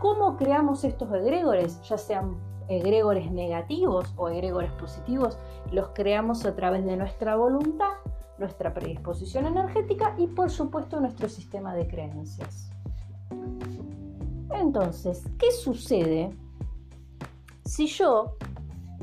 ¿Cómo 0.00 0.36
creamos 0.36 0.84
estos 0.84 1.10
egregores? 1.10 1.80
Ya 1.88 1.96
sean 1.96 2.51
egregores 2.68 3.30
negativos 3.30 4.12
o 4.16 4.28
egregores 4.28 4.72
positivos, 4.72 5.38
los 5.70 5.88
creamos 5.90 6.44
a 6.44 6.54
través 6.54 6.84
de 6.84 6.96
nuestra 6.96 7.36
voluntad, 7.36 7.94
nuestra 8.38 8.74
predisposición 8.74 9.46
energética 9.46 10.14
y 10.18 10.26
por 10.26 10.50
supuesto 10.50 11.00
nuestro 11.00 11.28
sistema 11.28 11.74
de 11.74 11.86
creencias. 11.86 12.70
Entonces, 14.50 15.24
¿qué 15.38 15.50
sucede 15.50 16.30
si 17.64 17.86
yo, 17.86 18.36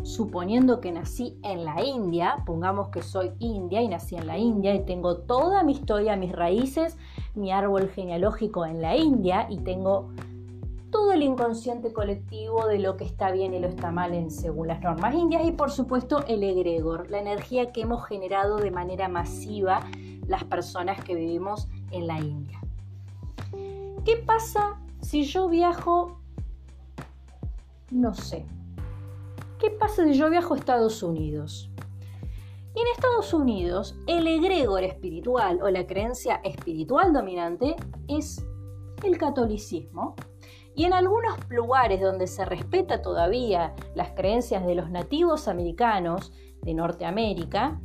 suponiendo 0.04 0.80
que 0.80 0.92
nací 0.92 1.40
en 1.44 1.66
la 1.66 1.84
India, 1.84 2.44
pongamos 2.46 2.90
que 2.90 3.02
soy 3.02 3.32
india 3.40 3.82
y 3.82 3.88
nací 3.88 4.16
en 4.16 4.28
la 4.28 4.38
India 4.38 4.76
y 4.76 4.86
tengo 4.86 5.18
toda 5.18 5.64
mi 5.64 5.74
historia, 5.74 6.16
mis 6.16 6.32
raíces, 6.32 6.98
mi 7.34 7.52
árbol 7.52 7.90
genealógico 7.90 8.66
en 8.66 8.82
la 8.82 8.96
India 8.96 9.48
y 9.50 9.58
tengo 9.58 10.12
todo 10.92 11.14
el 11.14 11.24
inconsciente 11.24 11.94
colectivo 11.94 12.68
de 12.68 12.80
lo 12.80 12.98
que 12.98 13.06
está 13.06 13.32
bien 13.32 13.54
y 13.54 13.60
lo 13.60 13.68
está 13.68 13.92
mal 13.92 14.14
en, 14.14 14.32
según 14.32 14.68
las 14.68 14.82
normas 14.82 15.16
indias 15.16 15.46
y 15.46 15.52
por 15.52 15.72
supuesto 15.72 16.24
el 16.28 16.44
egregor, 16.44 17.10
la 17.10 17.20
energía 17.20 17.72
que 17.72 17.82
hemos 17.82 18.06
generado 18.06 18.58
de 18.58 18.72
manera 18.72 19.08
masiva 19.08 19.82
las 20.28 20.44
personas 20.44 21.04
que 21.04 21.16
vivimos 21.16 21.68
en 21.92 22.08
la 22.08 22.20
India. 22.20 22.60
¿Qué 24.06 24.18
pasa 24.18 24.80
si 25.02 25.24
yo 25.24 25.50
viajo, 25.50 26.20
no 27.92 28.14
sé, 28.14 28.46
qué 29.60 29.70
pasa 29.70 30.06
si 30.06 30.14
yo 30.14 30.30
viajo 30.30 30.54
a 30.54 30.58
Estados 30.58 31.04
Unidos? 31.04 31.70
Y 32.76 32.82
en 32.82 32.88
Estados 32.96 33.34
Unidos, 33.34 33.96
el 34.08 34.28
egregor 34.28 34.84
espiritual 34.84 35.60
o 35.62 35.70
la 35.70 35.88
creencia 35.88 36.36
espiritual 36.44 37.12
dominante 37.12 37.76
es 38.08 38.46
el 39.04 39.18
catolicismo. 39.18 40.16
Y 40.80 40.86
en 40.86 40.94
algunos 40.94 41.38
lugares 41.50 42.00
donde 42.00 42.26
se 42.26 42.46
respeta 42.46 43.02
todavía 43.02 43.76
las 43.96 44.12
creencias 44.12 44.66
de 44.66 44.76
los 44.76 44.90
nativos 44.90 45.50
americanos 45.50 46.32
de 46.62 46.74
Norteamérica, 46.74 47.82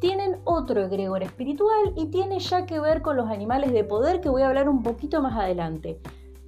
tienen 0.00 0.40
otro 0.42 0.82
egregor 0.82 1.22
espiritual 1.22 1.92
y 1.94 2.06
tiene 2.06 2.40
ya 2.40 2.66
que 2.66 2.80
ver 2.80 3.00
con 3.00 3.16
los 3.16 3.30
animales 3.30 3.70
de 3.70 3.84
poder 3.84 4.20
que 4.20 4.28
voy 4.28 4.42
a 4.42 4.48
hablar 4.48 4.68
un 4.68 4.82
poquito 4.82 5.22
más 5.22 5.38
adelante. 5.38 6.00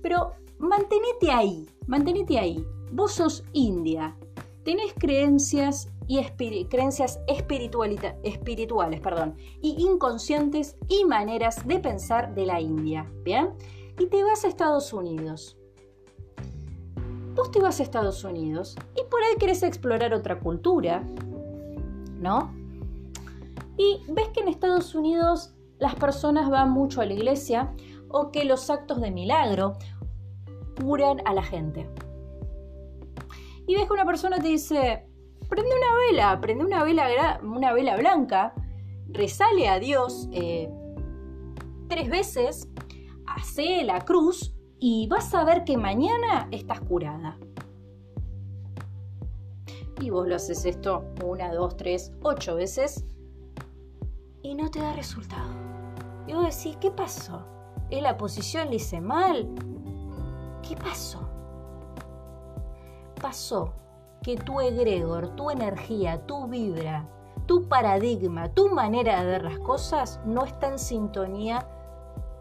Pero 0.02 0.32
mantenete 0.58 1.30
ahí, 1.30 1.68
mantenete 1.86 2.40
ahí. 2.40 2.66
Vos 2.90 3.12
sos 3.12 3.44
India, 3.52 4.16
tenés 4.64 4.92
creencias 4.94 5.92
y 6.08 6.20
creencias 6.64 7.20
espirituales 7.28 9.00
perdón, 9.00 9.36
y 9.62 9.76
inconscientes 9.78 10.76
y 10.88 11.04
maneras 11.04 11.68
de 11.68 11.78
pensar 11.78 12.34
de 12.34 12.46
la 12.46 12.60
India, 12.60 13.08
¿bien? 13.22 13.50
Y 13.96 14.06
te 14.06 14.24
vas 14.24 14.44
a 14.44 14.48
Estados 14.48 14.92
Unidos. 14.92 15.57
Vos 17.38 17.52
te 17.52 17.60
vas 17.60 17.78
a 17.78 17.84
Estados 17.84 18.24
Unidos 18.24 18.74
y 18.96 19.08
por 19.08 19.22
ahí 19.22 19.36
querés 19.38 19.62
explorar 19.62 20.12
otra 20.12 20.40
cultura, 20.40 21.04
¿no? 22.18 22.52
Y 23.76 24.02
ves 24.08 24.30
que 24.30 24.40
en 24.40 24.48
Estados 24.48 24.92
Unidos 24.96 25.54
las 25.78 25.94
personas 25.94 26.50
van 26.50 26.72
mucho 26.72 27.00
a 27.00 27.06
la 27.06 27.14
iglesia 27.14 27.72
o 28.08 28.32
que 28.32 28.44
los 28.44 28.68
actos 28.70 29.00
de 29.00 29.12
milagro 29.12 29.74
curan 30.82 31.18
a 31.26 31.32
la 31.32 31.44
gente. 31.44 31.88
Y 33.68 33.76
ves 33.76 33.86
que 33.86 33.92
una 33.92 34.04
persona 34.04 34.38
te 34.38 34.48
dice, 34.48 35.06
prende 35.48 35.70
una 35.70 35.96
vela, 36.08 36.40
prende 36.40 36.64
una 36.64 36.82
vela, 36.82 37.38
una 37.44 37.72
vela 37.72 37.96
blanca, 37.96 38.52
resale 39.10 39.68
a 39.68 39.78
Dios 39.78 40.28
eh, 40.32 40.68
tres 41.88 42.10
veces, 42.10 42.68
hace 43.26 43.84
la 43.84 44.04
cruz 44.04 44.57
y 44.80 45.06
vas 45.08 45.34
a 45.34 45.44
ver 45.44 45.64
que 45.64 45.76
mañana 45.76 46.48
estás 46.50 46.80
curada. 46.80 47.36
Y 50.00 50.10
vos 50.10 50.28
lo 50.28 50.36
haces 50.36 50.64
esto 50.64 51.04
una, 51.24 51.52
dos, 51.52 51.76
tres, 51.76 52.12
ocho 52.22 52.54
veces 52.54 53.04
y 54.42 54.54
no 54.54 54.70
te 54.70 54.80
da 54.80 54.92
resultado. 54.92 55.50
Y 56.26 56.34
vos 56.34 56.44
decís, 56.44 56.76
¿qué 56.80 56.90
pasó? 56.90 57.44
¿Es 57.90 58.02
la 58.02 58.16
posición 58.16 58.70
le 58.70 58.76
hice 58.76 59.00
mal? 59.00 59.48
¿Qué 60.66 60.76
pasó? 60.76 61.28
Pasó 63.20 63.72
que 64.22 64.36
tu 64.36 64.60
egregor, 64.60 65.34
tu 65.34 65.50
energía, 65.50 66.24
tu 66.26 66.46
vibra, 66.46 67.08
tu 67.46 67.66
paradigma, 67.66 68.52
tu 68.52 68.68
manera 68.68 69.20
de 69.20 69.26
ver 69.26 69.44
las 69.44 69.58
cosas 69.58 70.20
no 70.24 70.44
está 70.44 70.68
en 70.68 70.78
sintonía 70.78 71.66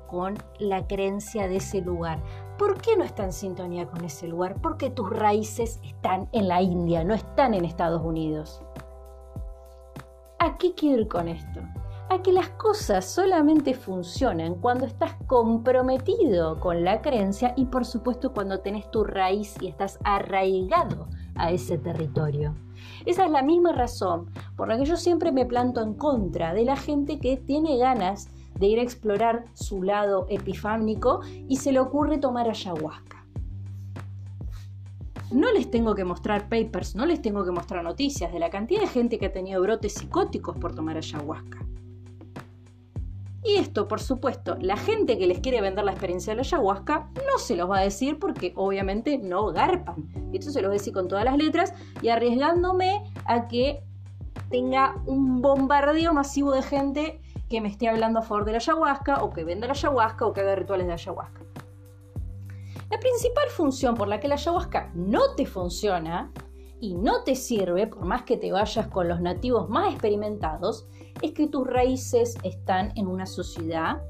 con 0.07 0.35
la 0.59 0.87
creencia 0.87 1.47
de 1.47 1.57
ese 1.57 1.81
lugar. 1.81 2.19
¿Por 2.57 2.81
qué 2.81 2.97
no 2.97 3.03
está 3.03 3.23
en 3.23 3.33
sintonía 3.33 3.87
con 3.87 4.03
ese 4.03 4.27
lugar? 4.27 4.55
Porque 4.61 4.89
tus 4.89 5.09
raíces 5.09 5.79
están 5.83 6.27
en 6.31 6.47
la 6.47 6.61
India, 6.61 7.03
no 7.03 7.13
están 7.13 7.53
en 7.53 7.65
Estados 7.65 8.01
Unidos. 8.03 8.61
¿A 10.39 10.57
qué 10.57 10.73
quiero 10.73 11.01
ir 11.01 11.07
con 11.07 11.27
esto? 11.27 11.61
a 12.09 12.21
que 12.21 12.31
las 12.31 12.49
cosas 12.49 13.05
solamente 13.05 13.73
funcionan 13.73 14.55
cuando 14.55 14.85
estás 14.85 15.15
comprometido 15.27 16.59
con 16.59 16.83
la 16.83 17.01
creencia 17.01 17.53
y 17.57 17.65
por 17.65 17.85
supuesto 17.85 18.33
cuando 18.33 18.59
tenés 18.59 18.89
tu 18.91 19.03
raíz 19.03 19.55
y 19.61 19.67
estás 19.67 19.99
arraigado 20.03 21.07
a 21.35 21.51
ese 21.51 21.77
territorio. 21.77 22.55
Esa 23.05 23.25
es 23.25 23.31
la 23.31 23.41
misma 23.41 23.73
razón 23.73 24.31
por 24.55 24.69
la 24.69 24.77
que 24.77 24.85
yo 24.85 24.95
siempre 24.95 25.31
me 25.31 25.45
planto 25.45 25.81
en 25.81 25.93
contra 25.93 26.53
de 26.53 26.63
la 26.63 26.77
gente 26.77 27.19
que 27.19 27.37
tiene 27.37 27.77
ganas 27.77 28.29
de 28.59 28.67
ir 28.67 28.79
a 28.79 28.83
explorar 28.83 29.45
su 29.53 29.83
lado 29.83 30.25
epifánico 30.29 31.21
y 31.47 31.57
se 31.57 31.71
le 31.71 31.79
ocurre 31.79 32.17
tomar 32.17 32.49
ayahuasca. 32.49 33.25
No 35.31 35.51
les 35.51 35.69
tengo 35.69 35.93
que 35.93 36.05
mostrar 36.05 36.47
papers, 36.47 36.95
no 36.95 37.05
les 37.05 37.21
tengo 37.21 37.43
que 37.43 37.51
mostrar 37.51 37.83
noticias 37.83 38.31
de 38.31 38.39
la 38.39 38.49
cantidad 38.49 38.81
de 38.81 38.87
gente 38.87 39.17
que 39.17 39.25
ha 39.25 39.33
tenido 39.33 39.61
brotes 39.61 39.93
psicóticos 39.93 40.57
por 40.57 40.73
tomar 40.73 40.97
ayahuasca. 40.97 41.59
Y 43.43 43.55
esto, 43.55 43.87
por 43.87 44.01
supuesto, 44.01 44.57
la 44.59 44.75
gente 44.75 45.17
que 45.17 45.27
les 45.27 45.39
quiere 45.39 45.61
vender 45.61 45.85
la 45.85 45.91
experiencia 45.91 46.31
de 46.31 46.37
la 46.37 46.41
ayahuasca 46.41 47.09
no 47.15 47.37
se 47.39 47.55
los 47.55 47.69
va 47.69 47.79
a 47.79 47.81
decir 47.81 48.19
porque 48.19 48.51
obviamente 48.55 49.17
no 49.17 49.47
garpan. 49.53 50.05
Esto 50.33 50.51
se 50.51 50.61
los 50.61 50.71
decir 50.71 50.93
con 50.93 51.07
todas 51.07 51.23
las 51.23 51.37
letras 51.37 51.73
y 52.01 52.09
arriesgándome 52.09 53.03
a 53.25 53.47
que 53.47 53.83
tenga 54.49 54.95
un 55.05 55.41
bombardeo 55.41 56.13
masivo 56.13 56.51
de 56.51 56.61
gente 56.61 57.21
que 57.49 57.61
me 57.61 57.69
esté 57.69 57.87
hablando 57.87 58.19
a 58.19 58.23
favor 58.23 58.45
de 58.45 58.51
la 58.51 58.57
ayahuasca 58.57 59.23
o 59.23 59.31
que 59.31 59.43
venda 59.43 59.67
la 59.67 59.73
ayahuasca 59.73 60.25
o 60.25 60.33
que 60.33 60.41
haga 60.41 60.55
rituales 60.55 60.87
de 60.87 60.93
ayahuasca. 60.93 61.41
La 62.89 62.99
principal 62.99 63.49
función 63.49 63.95
por 63.95 64.07
la 64.07 64.19
que 64.19 64.27
la 64.27 64.35
ayahuasca 64.35 64.91
no 64.93 65.35
te 65.35 65.45
funciona 65.45 66.31
y 66.79 66.95
no 66.95 67.23
te 67.23 67.35
sirve, 67.35 67.87
por 67.87 68.05
más 68.05 68.23
que 68.23 68.37
te 68.37 68.51
vayas 68.51 68.87
con 68.87 69.07
los 69.07 69.19
nativos 69.19 69.69
más 69.69 69.91
experimentados, 69.91 70.87
es 71.21 71.31
que 71.31 71.47
tus 71.47 71.65
raíces 71.65 72.37
están 72.43 72.91
en 72.95 73.07
una 73.07 73.25
sociedad 73.25 74.01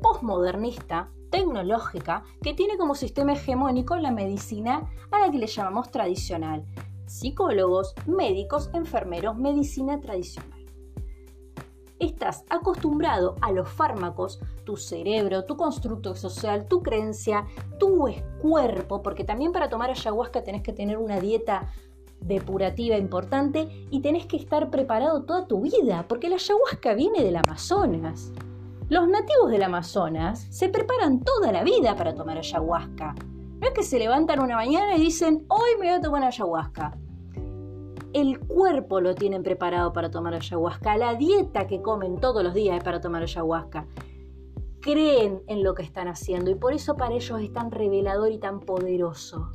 postmodernista, 0.00 1.10
tecnológica, 1.30 2.24
que 2.42 2.54
tiene 2.54 2.78
como 2.78 2.94
sistema 2.94 3.32
hegemónico 3.32 3.96
la 3.96 4.12
medicina 4.12 4.88
a 5.10 5.18
la 5.18 5.30
que 5.30 5.38
le 5.38 5.46
llamamos 5.46 5.90
tradicional. 5.90 6.64
Psicólogos, 7.06 7.94
médicos, 8.06 8.70
enfermeros, 8.72 9.36
medicina 9.36 10.00
tradicional 10.00 10.57
estás 11.98 12.44
acostumbrado 12.48 13.36
a 13.40 13.52
los 13.52 13.68
fármacos, 13.68 14.40
tu 14.64 14.76
cerebro, 14.76 15.44
tu 15.44 15.56
constructo 15.56 16.14
social, 16.14 16.66
tu 16.66 16.82
creencia, 16.82 17.46
tu 17.78 18.08
cuerpo, 18.40 19.02
porque 19.02 19.24
también 19.24 19.52
para 19.52 19.68
tomar 19.68 19.90
ayahuasca 19.90 20.44
tenés 20.44 20.62
que 20.62 20.72
tener 20.72 20.98
una 20.98 21.20
dieta 21.20 21.72
depurativa 22.20 22.96
importante 22.96 23.68
y 23.90 24.00
tenés 24.00 24.26
que 24.26 24.36
estar 24.36 24.70
preparado 24.70 25.24
toda 25.24 25.46
tu 25.46 25.60
vida, 25.60 26.04
porque 26.08 26.28
la 26.28 26.36
ayahuasca 26.36 26.94
viene 26.94 27.22
del 27.22 27.36
Amazonas. 27.36 28.32
Los 28.88 29.06
nativos 29.08 29.50
del 29.50 29.62
Amazonas 29.62 30.46
se 30.50 30.68
preparan 30.68 31.20
toda 31.20 31.52
la 31.52 31.62
vida 31.62 31.94
para 31.94 32.14
tomar 32.14 32.38
ayahuasca. 32.38 33.14
No 33.60 33.66
es 33.66 33.74
que 33.74 33.82
se 33.82 33.98
levantan 33.98 34.40
una 34.40 34.56
mañana 34.56 34.96
y 34.96 35.00
dicen, 35.00 35.44
hoy 35.48 35.70
me 35.78 35.86
voy 35.86 35.96
a 35.96 36.00
tomar 36.00 36.24
ayahuasca 36.24 36.96
el 38.12 38.38
cuerpo 38.40 39.00
lo 39.00 39.14
tienen 39.14 39.42
preparado 39.42 39.92
para 39.92 40.10
tomar 40.10 40.34
ayahuasca, 40.34 40.96
la 40.96 41.14
dieta 41.14 41.66
que 41.66 41.82
comen 41.82 42.16
todos 42.16 42.42
los 42.42 42.54
días 42.54 42.78
es 42.78 42.84
para 42.84 43.00
tomar 43.00 43.22
ayahuasca. 43.22 43.86
Creen 44.80 45.42
en 45.46 45.62
lo 45.62 45.74
que 45.74 45.82
están 45.82 46.08
haciendo 46.08 46.50
y 46.50 46.54
por 46.54 46.72
eso 46.72 46.96
para 46.96 47.14
ellos 47.14 47.40
es 47.40 47.52
tan 47.52 47.70
revelador 47.70 48.30
y 48.30 48.38
tan 48.38 48.60
poderoso. 48.60 49.52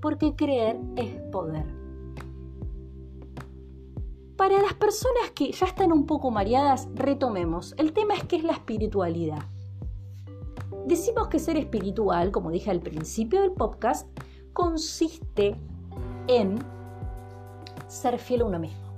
Porque 0.00 0.34
creer 0.34 0.78
es 0.96 1.14
poder. 1.32 1.64
Para 4.36 4.62
las 4.62 4.74
personas 4.74 5.30
que 5.34 5.50
ya 5.50 5.66
están 5.66 5.90
un 5.90 6.06
poco 6.06 6.30
mareadas, 6.30 6.88
retomemos. 6.94 7.74
El 7.76 7.92
tema 7.92 8.14
es 8.14 8.24
que 8.24 8.36
es 8.36 8.44
la 8.44 8.52
espiritualidad. 8.52 9.42
Decimos 10.86 11.28
que 11.28 11.38
ser 11.38 11.56
espiritual, 11.56 12.30
como 12.30 12.50
dije 12.50 12.70
al 12.70 12.80
principio 12.80 13.40
del 13.42 13.52
podcast, 13.52 14.08
consiste 14.52 15.56
en 16.28 16.58
ser 17.88 18.18
fiel 18.18 18.42
a 18.42 18.44
uno 18.44 18.58
mismo 18.58 18.88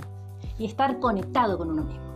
y 0.59 0.67
estar 0.67 1.01
conectado 1.01 1.57
con 1.57 1.71
uno 1.71 1.85
mismo. 1.85 2.11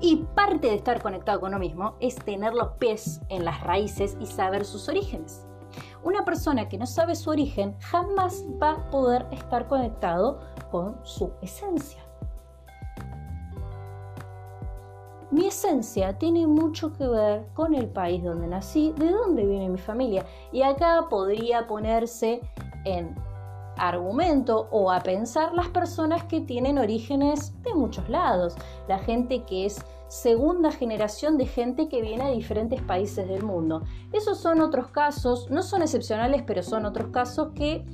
Y 0.00 0.24
parte 0.34 0.68
de 0.68 0.74
estar 0.74 1.02
conectado 1.02 1.40
con 1.40 1.48
uno 1.48 1.58
mismo 1.58 1.94
es 2.00 2.14
tener 2.14 2.54
los 2.54 2.68
pies 2.78 3.20
en 3.28 3.44
las 3.44 3.60
raíces 3.62 4.16
y 4.20 4.26
saber 4.26 4.64
sus 4.64 4.88
orígenes. 4.88 5.44
Una 6.04 6.24
persona 6.24 6.68
que 6.68 6.78
no 6.78 6.86
sabe 6.86 7.16
su 7.16 7.30
origen 7.30 7.76
jamás 7.80 8.44
va 8.62 8.72
a 8.72 8.90
poder 8.90 9.26
estar 9.32 9.66
conectado 9.66 10.38
con 10.70 10.96
su 11.02 11.32
esencia. 11.42 12.02
Mi 15.30 15.46
esencia 15.46 16.16
tiene 16.18 16.46
mucho 16.46 16.92
que 16.94 17.06
ver 17.06 17.46
con 17.52 17.74
el 17.74 17.88
país 17.88 18.24
donde 18.24 18.46
nací, 18.46 18.94
de 18.96 19.10
dónde 19.10 19.44
viene 19.44 19.68
mi 19.68 19.78
familia. 19.78 20.24
Y 20.52 20.62
acá 20.62 21.06
podría 21.10 21.66
ponerse 21.66 22.40
en 22.86 23.14
argumento 23.78 24.68
o 24.70 24.90
a 24.90 25.00
pensar 25.00 25.54
las 25.54 25.68
personas 25.68 26.24
que 26.24 26.40
tienen 26.40 26.78
orígenes 26.78 27.52
de 27.62 27.74
muchos 27.74 28.08
lados, 28.08 28.56
la 28.88 28.98
gente 28.98 29.44
que 29.44 29.66
es 29.66 29.84
segunda 30.08 30.72
generación 30.72 31.36
de 31.36 31.46
gente 31.46 31.88
que 31.88 32.00
viene 32.00 32.26
de 32.26 32.34
diferentes 32.34 32.80
países 32.82 33.28
del 33.28 33.42
mundo. 33.42 33.82
Esos 34.12 34.38
son 34.38 34.60
otros 34.60 34.88
casos, 34.88 35.50
no 35.50 35.62
son 35.62 35.82
excepcionales, 35.82 36.42
pero 36.46 36.62
son 36.62 36.86
otros 36.86 37.08
casos 37.08 37.48
que 37.54 37.84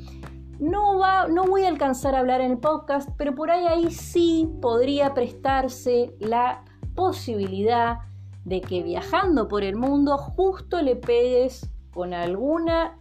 no, 0.60 0.98
va, 0.98 1.26
no 1.26 1.44
voy 1.44 1.64
a 1.64 1.68
alcanzar 1.68 2.14
a 2.14 2.20
hablar 2.20 2.40
en 2.40 2.52
el 2.52 2.58
podcast, 2.58 3.10
pero 3.16 3.34
por 3.34 3.50
ahí 3.50 3.66
ahí 3.66 3.90
sí 3.90 4.48
podría 4.62 5.12
prestarse 5.12 6.14
la 6.20 6.64
posibilidad 6.94 7.98
de 8.44 8.60
que 8.60 8.82
viajando 8.82 9.48
por 9.48 9.64
el 9.64 9.74
mundo 9.74 10.16
justo 10.16 10.80
le 10.82 10.96
pegues 10.96 11.68
con 11.90 12.14
alguna 12.14 12.98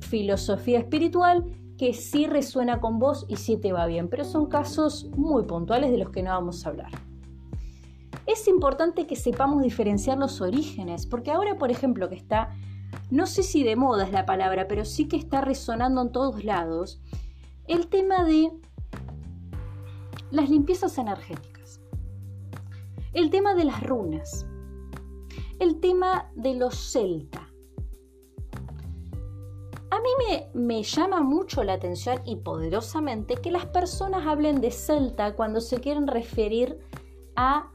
filosofía 0.00 0.80
espiritual 0.80 1.44
que 1.78 1.92
sí 1.92 2.26
resuena 2.26 2.80
con 2.80 2.98
vos 2.98 3.26
y 3.28 3.36
sí 3.36 3.56
te 3.56 3.72
va 3.72 3.86
bien, 3.86 4.08
pero 4.08 4.24
son 4.24 4.46
casos 4.46 5.06
muy 5.16 5.44
puntuales 5.44 5.90
de 5.90 5.98
los 5.98 6.10
que 6.10 6.22
no 6.22 6.30
vamos 6.30 6.64
a 6.64 6.70
hablar. 6.70 6.90
Es 8.26 8.48
importante 8.48 9.06
que 9.06 9.16
sepamos 9.16 9.62
diferenciar 9.62 10.18
los 10.18 10.40
orígenes, 10.40 11.06
porque 11.06 11.30
ahora, 11.30 11.58
por 11.58 11.70
ejemplo, 11.70 12.08
que 12.08 12.14
está, 12.14 12.50
no 13.10 13.26
sé 13.26 13.42
si 13.42 13.64
de 13.64 13.76
moda 13.76 14.04
es 14.04 14.12
la 14.12 14.24
palabra, 14.24 14.66
pero 14.68 14.84
sí 14.84 15.08
que 15.08 15.16
está 15.16 15.40
resonando 15.40 16.00
en 16.02 16.12
todos 16.12 16.44
lados, 16.44 17.00
el 17.66 17.88
tema 17.88 18.24
de 18.24 18.50
las 20.30 20.48
limpiezas 20.48 20.96
energéticas, 20.98 21.80
el 23.12 23.30
tema 23.30 23.54
de 23.54 23.64
las 23.64 23.82
runas, 23.82 24.46
el 25.58 25.80
tema 25.80 26.30
de 26.34 26.54
los 26.54 26.92
celtas 26.92 27.43
a 29.94 30.00
mí 30.00 30.08
me, 30.54 30.82
llama 30.82 31.20
mucho 31.20 31.62
la 31.62 31.74
atención 31.74 32.20
y 32.24 32.36
poderosamente 32.36 33.36
que 33.36 33.52
las 33.52 33.66
personas 33.66 34.26
hablen 34.26 34.60
de 34.60 34.72
celta 34.72 35.36
cuando 35.36 35.60
se 35.60 35.78
quieren 35.78 36.08
referir 36.08 36.80
a 37.36 37.70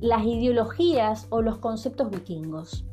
las 0.00 0.24
ideologías 0.24 1.28
o 1.30 1.42
los 1.42 1.58
conceptos 1.58 2.10
vikingos. 2.10 2.84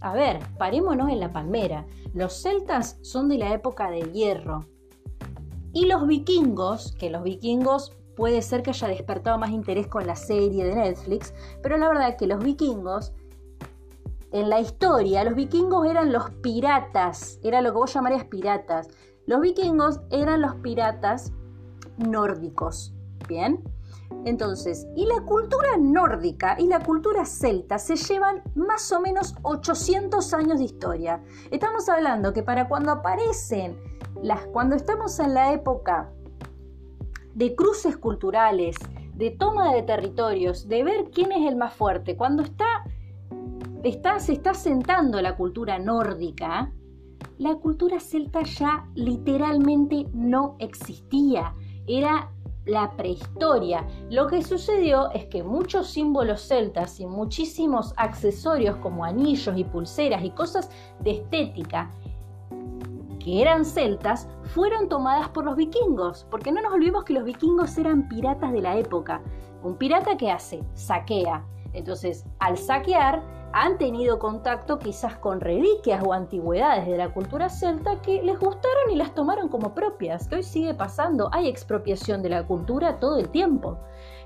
A 0.00 0.14
ver, 0.14 0.38
parémonos 0.56 1.10
en 1.10 1.18
la 1.18 1.32
palmera. 1.32 1.84
Los 2.14 2.34
celtas 2.34 2.98
son 3.02 3.28
de 3.28 3.38
la 3.38 3.52
época 3.52 3.90
del 3.90 4.12
hierro. 4.12 4.66
Y 5.72 5.86
los 5.86 6.06
vikingos, 6.06 6.92
que 6.92 7.10
los 7.10 7.24
vikingos 7.24 7.92
puede 8.14 8.42
ser 8.42 8.62
que 8.62 8.70
haya 8.70 8.88
despertado 8.88 9.38
más 9.38 9.50
interés 9.50 9.88
con 9.88 10.06
la 10.06 10.14
serie 10.14 10.64
de 10.64 10.76
Netflix, 10.76 11.34
pero 11.60 11.76
la 11.76 11.88
verdad 11.88 12.16
que 12.16 12.26
los 12.26 12.42
vikingos 12.44 13.12
en 14.32 14.48
la 14.48 14.60
historia, 14.60 15.24
los 15.24 15.34
vikingos 15.34 15.86
eran 15.86 16.12
los 16.12 16.30
piratas, 16.42 17.38
era 17.42 17.60
lo 17.60 17.72
que 17.72 17.78
vos 17.78 17.92
llamarías 17.92 18.24
piratas. 18.24 18.88
Los 19.26 19.40
vikingos 19.40 20.00
eran 20.10 20.40
los 20.40 20.54
piratas 20.56 21.32
nórdicos, 21.98 22.94
¿bien? 23.28 23.62
Entonces, 24.24 24.86
y 24.96 25.06
la 25.06 25.20
cultura 25.22 25.76
nórdica 25.78 26.56
y 26.58 26.66
la 26.66 26.80
cultura 26.80 27.24
celta 27.24 27.78
se 27.78 27.96
llevan 27.96 28.42
más 28.54 28.90
o 28.92 29.00
menos 29.00 29.34
800 29.42 30.32
años 30.34 30.58
de 30.58 30.64
historia. 30.64 31.22
Estamos 31.50 31.88
hablando 31.88 32.32
que 32.32 32.42
para 32.42 32.68
cuando 32.68 32.92
aparecen 32.92 33.76
las 34.22 34.46
cuando 34.46 34.76
estamos 34.76 35.18
en 35.18 35.34
la 35.34 35.52
época 35.52 36.10
de 37.34 37.54
cruces 37.54 37.96
culturales, 37.96 38.76
de 39.14 39.30
toma 39.30 39.74
de 39.74 39.82
territorios, 39.82 40.68
de 40.68 40.84
ver 40.84 41.10
quién 41.12 41.32
es 41.32 41.48
el 41.48 41.56
más 41.56 41.74
fuerte, 41.74 42.16
cuando 42.16 42.42
está 42.42 42.84
se 44.18 44.32
está 44.32 44.54
sentando 44.54 45.20
la 45.20 45.36
cultura 45.36 45.78
nórdica, 45.78 46.72
la 47.38 47.56
cultura 47.56 47.98
celta 48.00 48.42
ya 48.42 48.88
literalmente 48.94 50.06
no 50.12 50.56
existía. 50.58 51.54
Era 51.86 52.30
la 52.64 52.92
prehistoria. 52.96 53.86
Lo 54.10 54.28
que 54.28 54.42
sucedió 54.42 55.10
es 55.10 55.26
que 55.26 55.42
muchos 55.42 55.88
símbolos 55.88 56.46
celtas 56.46 57.00
y 57.00 57.06
muchísimos 57.06 57.92
accesorios 57.96 58.76
como 58.76 59.04
anillos 59.04 59.56
y 59.56 59.64
pulseras 59.64 60.24
y 60.24 60.30
cosas 60.30 60.70
de 61.00 61.12
estética 61.12 61.90
que 63.18 63.40
eran 63.40 63.64
celtas 63.64 64.28
fueron 64.54 64.88
tomadas 64.88 65.28
por 65.28 65.44
los 65.44 65.56
vikingos, 65.56 66.26
porque 66.30 66.50
no 66.50 66.60
nos 66.60 66.72
olvidemos 66.72 67.04
que 67.04 67.12
los 67.12 67.24
vikingos 67.24 67.78
eran 67.78 68.08
piratas 68.08 68.52
de 68.52 68.60
la 68.60 68.76
época. 68.76 69.22
Un 69.62 69.76
pirata 69.76 70.16
que 70.16 70.30
hace, 70.30 70.62
saquea. 70.74 71.44
Entonces, 71.72 72.24
al 72.38 72.58
saquear, 72.58 73.22
han 73.52 73.76
tenido 73.76 74.18
contacto 74.18 74.78
quizás 74.78 75.16
con 75.16 75.40
reliquias 75.40 76.02
o 76.04 76.12
antigüedades 76.12 76.86
de 76.86 76.96
la 76.96 77.12
cultura 77.12 77.50
celta 77.50 78.00
que 78.00 78.22
les 78.22 78.38
gustaron 78.38 78.90
y 78.90 78.96
las 78.96 79.14
tomaron 79.14 79.48
como 79.48 79.74
propias, 79.74 80.26
que 80.26 80.36
hoy 80.36 80.42
sigue 80.42 80.74
pasando, 80.74 81.28
hay 81.32 81.48
expropiación 81.48 82.22
de 82.22 82.30
la 82.30 82.46
cultura 82.46 82.98
todo 82.98 83.18
el 83.18 83.28
tiempo. 83.28 83.78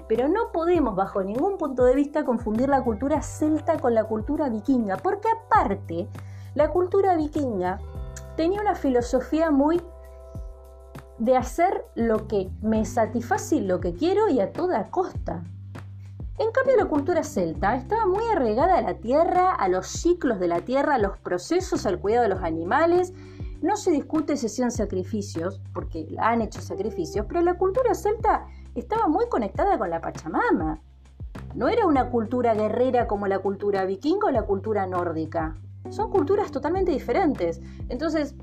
Pero 0.08 0.28
no 0.28 0.52
podemos 0.52 0.94
bajo 0.94 1.24
ningún 1.24 1.58
punto 1.58 1.84
de 1.84 1.96
vista 1.96 2.24
confundir 2.24 2.68
la 2.68 2.84
cultura 2.84 3.20
celta 3.20 3.78
con 3.78 3.94
la 3.94 4.04
cultura 4.04 4.48
vikinga, 4.48 4.98
porque 4.98 5.28
aparte, 5.28 6.08
la 6.54 6.70
cultura 6.70 7.16
vikinga 7.16 7.80
tenía 8.36 8.60
una 8.60 8.76
filosofía 8.76 9.50
muy 9.50 9.82
de 11.18 11.36
hacer 11.36 11.84
lo 11.94 12.28
que 12.28 12.50
me 12.60 12.84
satisface 12.84 13.60
lo 13.60 13.80
que 13.80 13.94
quiero 13.94 14.28
y 14.28 14.40
a 14.40 14.52
toda 14.52 14.90
costa. 14.90 15.42
En 16.38 16.50
cambio, 16.52 16.76
la 16.76 16.84
cultura 16.84 17.24
celta 17.24 17.76
estaba 17.76 18.04
muy 18.04 18.24
arraigada 18.30 18.76
a 18.76 18.82
la 18.82 18.94
tierra, 18.98 19.52
a 19.52 19.68
los 19.68 19.86
ciclos 19.86 20.38
de 20.38 20.48
la 20.48 20.60
tierra, 20.60 20.96
a 20.96 20.98
los 20.98 21.16
procesos, 21.16 21.86
al 21.86 21.98
cuidado 21.98 22.24
de 22.24 22.28
los 22.28 22.42
animales. 22.42 23.14
No 23.62 23.76
se 23.76 23.90
discute 23.90 24.36
si 24.36 24.46
hacían 24.46 24.70
sacrificios, 24.70 25.62
porque 25.72 26.06
han 26.18 26.42
hecho 26.42 26.60
sacrificios, 26.60 27.24
pero 27.26 27.40
la 27.40 27.54
cultura 27.54 27.94
celta 27.94 28.46
estaba 28.74 29.08
muy 29.08 29.28
conectada 29.30 29.78
con 29.78 29.88
la 29.88 30.02
Pachamama. 30.02 30.82
No 31.54 31.68
era 31.68 31.86
una 31.86 32.10
cultura 32.10 32.54
guerrera 32.54 33.06
como 33.06 33.26
la 33.26 33.38
cultura 33.38 33.86
vikinga 33.86 34.26
o 34.26 34.30
la 34.30 34.42
cultura 34.42 34.86
nórdica. 34.86 35.56
Son 35.88 36.10
culturas 36.10 36.50
totalmente 36.50 36.92
diferentes. 36.92 37.62
Entonces, 37.88 38.34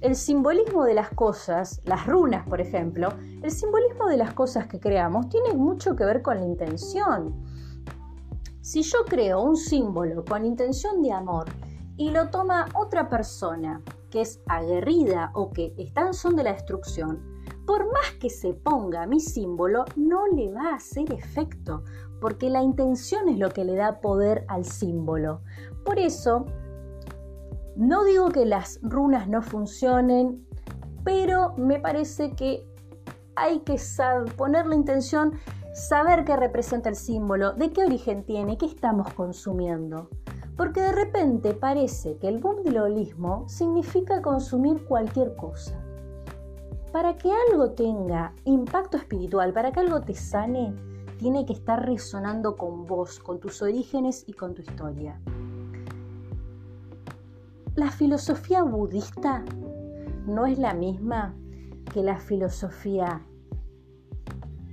el 0.00 0.14
simbolismo 0.14 0.84
de 0.84 0.94
las 0.94 1.10
cosas, 1.10 1.80
las 1.84 2.06
runas 2.06 2.46
por 2.48 2.60
ejemplo, 2.60 3.08
el 3.42 3.50
simbolismo 3.50 4.06
de 4.06 4.16
las 4.16 4.32
cosas 4.32 4.66
que 4.68 4.78
creamos 4.78 5.28
tiene 5.28 5.54
mucho 5.54 5.96
que 5.96 6.04
ver 6.04 6.22
con 6.22 6.38
la 6.38 6.46
intención. 6.46 7.34
Si 8.60 8.82
yo 8.82 8.98
creo 9.06 9.40
un 9.42 9.56
símbolo 9.56 10.24
con 10.24 10.44
intención 10.44 11.02
de 11.02 11.12
amor 11.12 11.46
y 11.96 12.10
lo 12.10 12.28
toma 12.28 12.66
otra 12.74 13.08
persona 13.08 13.82
que 14.10 14.20
es 14.20 14.40
aguerrida 14.46 15.32
o 15.34 15.50
que 15.50 15.74
está 15.76 16.06
en 16.06 16.14
son 16.14 16.36
de 16.36 16.44
la 16.44 16.52
destrucción, 16.52 17.20
por 17.66 17.84
más 17.92 18.12
que 18.20 18.30
se 18.30 18.54
ponga 18.54 19.06
mi 19.06 19.20
símbolo, 19.20 19.84
no 19.96 20.26
le 20.28 20.50
va 20.52 20.70
a 20.70 20.76
hacer 20.76 21.12
efecto, 21.12 21.82
porque 22.20 22.50
la 22.50 22.62
intención 22.62 23.28
es 23.28 23.38
lo 23.38 23.50
que 23.50 23.64
le 23.64 23.74
da 23.74 24.00
poder 24.00 24.44
al 24.48 24.64
símbolo. 24.64 25.42
Por 25.84 25.98
eso, 25.98 26.46
no 27.78 28.02
digo 28.02 28.30
que 28.30 28.44
las 28.44 28.80
runas 28.82 29.28
no 29.28 29.40
funcionen, 29.40 30.44
pero 31.04 31.54
me 31.56 31.78
parece 31.78 32.32
que 32.32 32.66
hay 33.36 33.60
que 33.60 33.76
poner 34.36 34.66
la 34.66 34.74
intención, 34.74 35.34
saber 35.74 36.24
qué 36.24 36.34
representa 36.34 36.88
el 36.88 36.96
símbolo, 36.96 37.52
de 37.52 37.70
qué 37.70 37.84
origen 37.84 38.24
tiene, 38.24 38.58
qué 38.58 38.66
estamos 38.66 39.14
consumiendo. 39.14 40.10
Porque 40.56 40.80
de 40.80 40.90
repente 40.90 41.54
parece 41.54 42.16
que 42.16 42.26
el 42.26 42.38
boom 42.38 42.64
del 42.64 42.78
holismo 42.78 43.48
significa 43.48 44.22
consumir 44.22 44.84
cualquier 44.84 45.36
cosa. 45.36 45.80
Para 46.90 47.16
que 47.16 47.30
algo 47.30 47.70
tenga 47.70 48.34
impacto 48.44 48.96
espiritual, 48.96 49.52
para 49.52 49.70
que 49.70 49.78
algo 49.78 50.00
te 50.00 50.14
sane, 50.14 50.74
tiene 51.16 51.46
que 51.46 51.52
estar 51.52 51.86
resonando 51.86 52.56
con 52.56 52.86
vos, 52.86 53.20
con 53.20 53.38
tus 53.38 53.62
orígenes 53.62 54.24
y 54.26 54.32
con 54.32 54.52
tu 54.54 54.62
historia. 54.62 55.20
La 57.78 57.92
filosofía 57.92 58.64
budista 58.64 59.44
no 60.26 60.46
es 60.46 60.58
la 60.58 60.74
misma 60.74 61.36
que 61.94 62.02
la 62.02 62.18
filosofía 62.18 63.22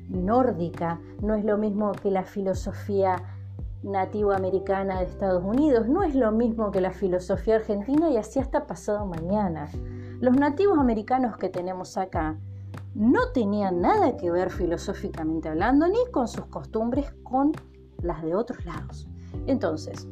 nórdica, 0.10 1.00
no 1.22 1.36
es 1.36 1.46
lo 1.46 1.60
mismo 1.60 1.92
que 1.92 2.10
la 2.10 2.24
filosofía 2.24 3.18
nativoamericana 3.84 4.98
de 4.98 5.06
Estados 5.06 5.44
Unidos, 5.44 5.88
no 5.88 6.02
es 6.02 6.16
lo 6.16 6.32
mismo 6.32 6.72
que 6.72 6.82
la 6.82 6.94
filosofía 6.94 7.58
argentina 7.58 8.10
y 8.10 8.18
así 8.18 8.40
hasta 8.40 8.66
pasado 8.66 9.06
mañana. 9.06 9.70
Los 10.20 10.36
nativos 10.36 10.80
americanos 10.80 11.38
que 11.38 11.50
tenemos 11.50 12.00
acá 12.00 12.40
no 12.96 13.32
tenían 13.34 13.82
nada 13.82 14.18
que 14.18 14.32
ver 14.32 14.50
filosóficamente 14.50 15.48
hablando 15.48 15.88
ni 15.88 16.10
con 16.12 16.28
sus 16.28 16.48
costumbres 16.48 17.14
con 17.22 17.52
las 18.02 18.24
de 18.24 18.34
otros 18.34 18.66
lados. 18.66 19.08
Entonces, 19.46 20.08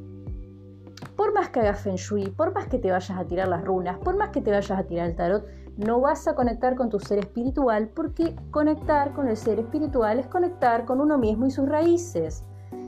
por 1.15 1.33
más 1.33 1.49
que 1.49 1.59
hagas 1.59 1.81
feng 1.81 1.95
shui, 1.95 2.29
por 2.29 2.53
más 2.53 2.67
que 2.67 2.79
te 2.79 2.91
vayas 2.91 3.17
a 3.17 3.25
tirar 3.25 3.47
las 3.47 3.63
runas, 3.63 3.97
por 3.99 4.15
más 4.15 4.29
que 4.29 4.41
te 4.41 4.51
vayas 4.51 4.77
a 4.77 4.83
tirar 4.83 5.07
el 5.07 5.15
tarot, 5.15 5.45
no 5.77 5.99
vas 5.99 6.27
a 6.27 6.35
conectar 6.35 6.75
con 6.75 6.89
tu 6.89 6.99
ser 6.99 7.19
espiritual 7.19 7.89
porque 7.89 8.35
conectar 8.51 9.13
con 9.13 9.27
el 9.27 9.37
ser 9.37 9.59
espiritual 9.59 10.19
es 10.19 10.27
conectar 10.27 10.85
con 10.85 11.01
uno 11.01 11.17
mismo 11.17 11.45
y 11.45 11.51
sus 11.51 11.67
raíces. 11.67 12.43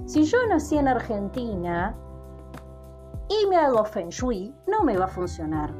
Si 0.06 0.24
yo 0.24 0.38
nací 0.48 0.78
en 0.78 0.88
Argentina 0.88 1.96
y 3.28 3.48
me 3.48 3.58
hago 3.58 3.84
feng 3.86 4.10
shui, 4.10 4.54
no 4.68 4.84
me 4.84 4.98
va 4.98 5.06
a 5.06 5.10
funcionar. 5.10 5.72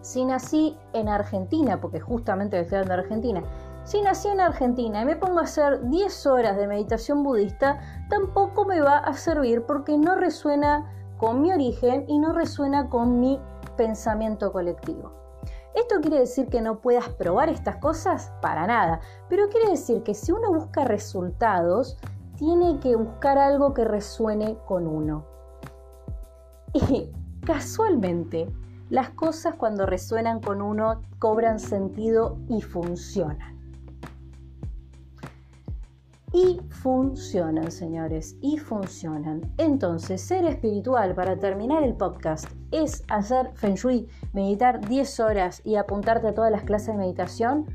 Si 0.00 0.24
nací 0.24 0.76
en 0.92 1.08
Argentina, 1.08 1.80
porque 1.80 2.00
justamente 2.00 2.60
estoy 2.60 2.78
hablando 2.78 2.96
de 2.96 3.02
Argentina, 3.02 3.42
si 3.84 4.00
nací 4.00 4.28
en 4.28 4.40
Argentina 4.40 5.02
y 5.02 5.04
me 5.04 5.16
pongo 5.16 5.40
a 5.40 5.42
hacer 5.44 5.88
10 5.88 6.26
horas 6.26 6.56
de 6.56 6.66
meditación 6.66 7.22
budista, 7.22 7.78
tampoco 8.08 8.64
me 8.64 8.80
va 8.80 8.98
a 8.98 9.14
servir 9.14 9.62
porque 9.66 9.96
no 9.96 10.14
resuena 10.14 10.90
con 11.18 11.42
mi 11.42 11.52
origen 11.52 12.04
y 12.08 12.18
no 12.18 12.32
resuena 12.32 12.88
con 12.88 13.20
mi 13.20 13.40
pensamiento 13.76 14.52
colectivo. 14.52 15.12
¿Esto 15.74 16.00
quiere 16.00 16.20
decir 16.20 16.48
que 16.48 16.60
no 16.60 16.80
puedas 16.80 17.08
probar 17.08 17.48
estas 17.48 17.76
cosas? 17.76 18.32
Para 18.40 18.66
nada. 18.66 19.00
Pero 19.28 19.48
quiere 19.48 19.70
decir 19.70 20.02
que 20.04 20.14
si 20.14 20.30
uno 20.30 20.52
busca 20.52 20.84
resultados, 20.84 21.98
tiene 22.36 22.78
que 22.78 22.94
buscar 22.94 23.38
algo 23.38 23.74
que 23.74 23.84
resuene 23.84 24.56
con 24.66 24.86
uno. 24.86 25.24
Y 26.72 27.10
casualmente, 27.44 28.48
las 28.88 29.10
cosas 29.10 29.54
cuando 29.56 29.86
resuenan 29.86 30.40
con 30.40 30.62
uno 30.62 31.02
cobran 31.18 31.58
sentido 31.58 32.38
y 32.48 32.60
funcionan. 32.62 33.53
Y 36.34 36.60
funcionan, 36.68 37.70
señores, 37.70 38.36
y 38.40 38.58
funcionan. 38.58 39.54
Entonces, 39.56 40.20
ser 40.20 40.44
espiritual 40.46 41.14
para 41.14 41.38
terminar 41.38 41.84
el 41.84 41.94
podcast 41.94 42.46
es 42.72 43.04
hacer 43.06 43.52
feng 43.54 43.76
shui, 43.76 44.08
meditar 44.32 44.84
10 44.84 45.20
horas 45.20 45.62
y 45.64 45.76
apuntarte 45.76 46.26
a 46.26 46.34
todas 46.34 46.50
las 46.50 46.64
clases 46.64 46.88
de 46.88 46.94
meditación. 46.94 47.66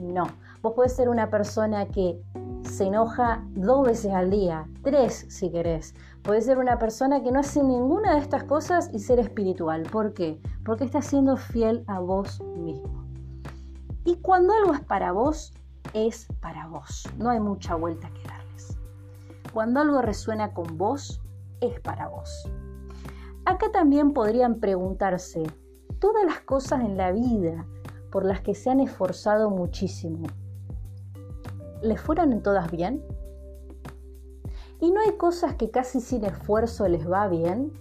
No, 0.00 0.28
vos 0.62 0.72
puedes 0.74 0.96
ser 0.96 1.10
una 1.10 1.28
persona 1.28 1.88
que 1.88 2.18
se 2.62 2.84
enoja 2.84 3.44
dos 3.50 3.86
veces 3.86 4.14
al 4.14 4.30
día, 4.30 4.66
tres 4.82 5.26
si 5.28 5.50
querés. 5.50 5.94
Puedes 6.22 6.46
ser 6.46 6.56
una 6.56 6.78
persona 6.78 7.22
que 7.22 7.30
no 7.30 7.40
hace 7.40 7.62
ninguna 7.62 8.14
de 8.14 8.20
estas 8.20 8.44
cosas 8.44 8.88
y 8.94 9.00
ser 9.00 9.18
espiritual. 9.18 9.82
¿Por 9.92 10.14
qué? 10.14 10.40
Porque 10.64 10.84
estás 10.84 11.04
siendo 11.04 11.36
fiel 11.36 11.84
a 11.86 12.00
vos 12.00 12.42
mismo. 12.56 13.04
Y 14.06 14.16
cuando 14.22 14.54
algo 14.54 14.72
es 14.72 14.80
para 14.80 15.12
vos, 15.12 15.52
es 15.94 16.26
para 16.40 16.66
vos. 16.66 17.08
No 17.18 17.30
hay 17.30 17.40
mucha 17.40 17.74
vuelta 17.74 18.10
que 18.10 18.28
darles. 18.28 18.78
Cuando 19.52 19.80
algo 19.80 20.02
resuena 20.02 20.52
con 20.52 20.76
vos, 20.78 21.20
es 21.60 21.80
para 21.80 22.08
vos. 22.08 22.48
Acá 23.44 23.70
también 23.72 24.12
podrían 24.12 24.56
preguntarse, 24.56 25.44
todas 25.98 26.24
las 26.24 26.40
cosas 26.40 26.80
en 26.80 26.96
la 26.96 27.12
vida 27.12 27.66
por 28.10 28.24
las 28.24 28.40
que 28.40 28.54
se 28.54 28.70
han 28.70 28.80
esforzado 28.80 29.50
muchísimo, 29.50 30.26
¿les 31.82 32.00
fueron 32.00 32.42
todas 32.42 32.70
bien? 32.70 33.04
¿Y 34.80 34.90
no 34.90 35.00
hay 35.00 35.16
cosas 35.16 35.54
que 35.54 35.70
casi 35.70 36.00
sin 36.00 36.24
esfuerzo 36.24 36.86
les 36.88 37.10
va 37.10 37.28
bien? 37.28 37.72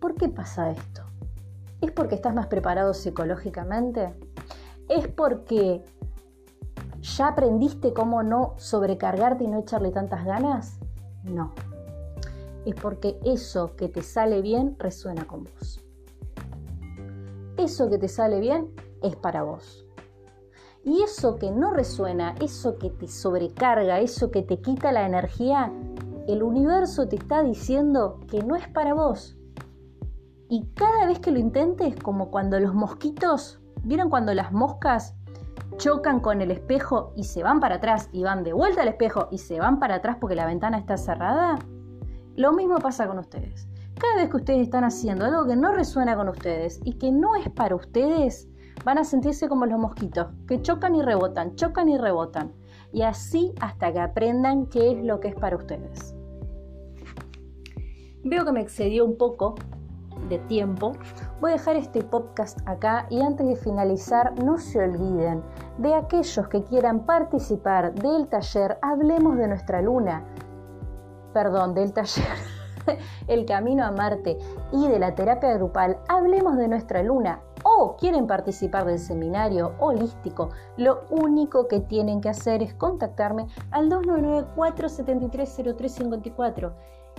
¿Por 0.00 0.14
qué 0.14 0.28
pasa 0.28 0.70
esto? 0.70 1.02
¿Es 1.80 1.90
porque 1.92 2.14
estás 2.14 2.34
más 2.34 2.46
preparado 2.46 2.94
psicológicamente? 2.94 4.14
¿Es 4.88 5.08
porque 5.08 5.84
¿Ya 7.00 7.28
aprendiste 7.28 7.92
cómo 7.92 8.22
no 8.22 8.54
sobrecargarte 8.56 9.44
y 9.44 9.46
no 9.46 9.58
echarle 9.58 9.90
tantas 9.90 10.24
ganas? 10.24 10.78
No. 11.22 11.52
Es 12.64 12.74
porque 12.74 13.18
eso 13.24 13.76
que 13.76 13.88
te 13.88 14.02
sale 14.02 14.42
bien 14.42 14.76
resuena 14.78 15.24
con 15.26 15.44
vos. 15.44 15.80
Eso 17.56 17.88
que 17.88 17.98
te 17.98 18.08
sale 18.08 18.40
bien 18.40 18.74
es 19.02 19.16
para 19.16 19.42
vos. 19.42 19.84
Y 20.84 21.02
eso 21.02 21.36
que 21.36 21.50
no 21.50 21.72
resuena, 21.72 22.34
eso 22.40 22.78
que 22.78 22.90
te 22.90 23.08
sobrecarga, 23.08 24.00
eso 24.00 24.30
que 24.30 24.42
te 24.42 24.60
quita 24.60 24.92
la 24.92 25.06
energía, 25.06 25.72
el 26.26 26.42
universo 26.42 27.08
te 27.08 27.16
está 27.16 27.42
diciendo 27.42 28.20
que 28.28 28.42
no 28.42 28.56
es 28.56 28.68
para 28.68 28.94
vos. 28.94 29.36
Y 30.48 30.66
cada 30.74 31.06
vez 31.06 31.18
que 31.18 31.30
lo 31.30 31.38
intentes, 31.38 31.94
como 31.96 32.30
cuando 32.30 32.58
los 32.58 32.74
mosquitos, 32.74 33.60
¿vieron 33.82 34.08
cuando 34.08 34.32
las 34.34 34.52
moscas 34.52 35.14
chocan 35.78 36.20
con 36.20 36.42
el 36.42 36.50
espejo 36.50 37.12
y 37.16 37.24
se 37.24 37.42
van 37.42 37.60
para 37.60 37.76
atrás 37.76 38.10
y 38.12 38.24
van 38.24 38.44
de 38.44 38.52
vuelta 38.52 38.82
al 38.82 38.88
espejo 38.88 39.28
y 39.30 39.38
se 39.38 39.58
van 39.58 39.78
para 39.78 39.96
atrás 39.96 40.18
porque 40.20 40.34
la 40.34 40.46
ventana 40.46 40.76
está 40.76 40.96
cerrada, 40.96 41.58
lo 42.36 42.52
mismo 42.52 42.78
pasa 42.78 43.06
con 43.06 43.18
ustedes. 43.18 43.66
Cada 43.98 44.16
vez 44.16 44.30
que 44.30 44.36
ustedes 44.36 44.60
están 44.60 44.84
haciendo 44.84 45.24
algo 45.24 45.46
que 45.46 45.56
no 45.56 45.72
resuena 45.72 46.16
con 46.16 46.28
ustedes 46.28 46.80
y 46.84 46.94
que 46.94 47.10
no 47.10 47.34
es 47.34 47.48
para 47.50 47.74
ustedes, 47.74 48.48
van 48.84 48.98
a 48.98 49.04
sentirse 49.04 49.48
como 49.48 49.66
los 49.66 49.78
mosquitos, 49.78 50.28
que 50.46 50.62
chocan 50.62 50.94
y 50.94 51.02
rebotan, 51.02 51.56
chocan 51.56 51.88
y 51.88 51.98
rebotan. 51.98 52.52
Y 52.92 53.02
así 53.02 53.54
hasta 53.60 53.92
que 53.92 54.00
aprendan 54.00 54.66
qué 54.66 54.92
es 54.92 55.04
lo 55.04 55.20
que 55.20 55.28
es 55.28 55.34
para 55.34 55.56
ustedes. 55.56 56.14
Veo 58.24 58.44
que 58.44 58.52
me 58.52 58.60
excedió 58.60 59.04
un 59.04 59.16
poco, 59.16 59.56
de 60.28 60.38
tiempo, 60.38 60.92
voy 61.40 61.50
a 61.50 61.54
dejar 61.54 61.76
este 61.76 62.02
podcast 62.02 62.58
acá 62.66 63.06
y 63.10 63.20
antes 63.20 63.46
de 63.46 63.56
finalizar 63.56 64.38
no 64.42 64.58
se 64.58 64.80
olviden 64.80 65.42
de 65.78 65.94
aquellos 65.94 66.48
que 66.48 66.64
quieran 66.64 67.06
participar 67.06 67.94
del 67.94 68.28
taller 68.28 68.78
Hablemos 68.82 69.36
de 69.36 69.48
nuestra 69.48 69.82
luna, 69.82 70.24
perdón, 71.32 71.74
del 71.74 71.92
taller 71.92 72.36
El 73.28 73.46
Camino 73.46 73.84
a 73.84 73.92
Marte 73.92 74.38
y 74.72 74.88
de 74.88 74.98
la 74.98 75.14
terapia 75.14 75.54
grupal 75.54 75.98
Hablemos 76.08 76.56
de 76.56 76.68
nuestra 76.68 77.02
luna 77.02 77.42
o 77.64 77.96
quieren 77.96 78.26
participar 78.26 78.84
del 78.84 78.98
seminario 78.98 79.72
holístico, 79.78 80.50
lo 80.76 81.04
único 81.10 81.68
que 81.68 81.80
tienen 81.80 82.20
que 82.20 82.28
hacer 82.28 82.62
es 82.62 82.74
contactarme 82.74 83.46
al 83.70 83.88
299-473-0354. 83.90 86.72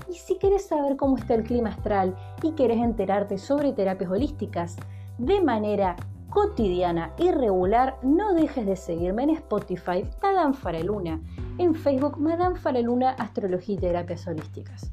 Y 0.07 0.13
si 0.13 0.35
quieres 0.35 0.65
saber 0.65 0.95
cómo 0.97 1.17
está 1.17 1.35
el 1.35 1.43
clima 1.43 1.69
astral 1.69 2.15
y 2.41 2.51
quieres 2.51 2.77
enterarte 2.77 3.37
sobre 3.37 3.73
terapias 3.73 4.11
holísticas 4.11 4.75
de 5.17 5.41
manera 5.41 5.95
cotidiana 6.29 7.13
y 7.17 7.31
regular, 7.31 7.97
no 8.03 8.33
dejes 8.33 8.65
de 8.65 8.75
seguirme 8.75 9.23
en 9.23 9.31
Spotify 9.31 10.05
Madame 10.21 10.53
Faraluna, 10.53 11.19
en 11.57 11.73
Facebook 11.73 12.17
Madame 12.17 12.55
Faraluna 12.55 13.11
Astrología 13.11 13.75
y 13.75 13.79
Terapias 13.79 14.27
Holísticas. 14.27 14.91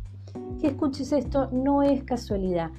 Que 0.61 0.69
escuches 0.69 1.13
esto 1.13 1.49
no 1.53 1.83
es 1.83 2.03
casualidad 2.05 2.71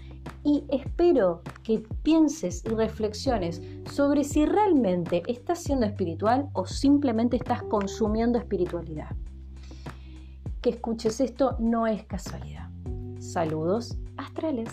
y 0.44 0.64
espero 0.70 1.42
que 1.64 1.84
pienses 2.04 2.64
y 2.66 2.70
reflexiones 2.70 3.62
sobre 3.92 4.24
si 4.24 4.46
realmente 4.46 5.24
estás 5.28 5.60
siendo 5.60 5.86
espiritual 5.86 6.50
o 6.54 6.66
simplemente 6.66 7.38
estás 7.38 7.62
consumiendo 7.64 8.40
espiritualidad 8.40 9.16
que 10.68 10.74
escuches 10.74 11.22
esto 11.22 11.56
no 11.60 11.88
es 11.88 12.04
casualidad. 12.04 12.70
Saludos 13.20 13.98
astrales. 14.18 14.70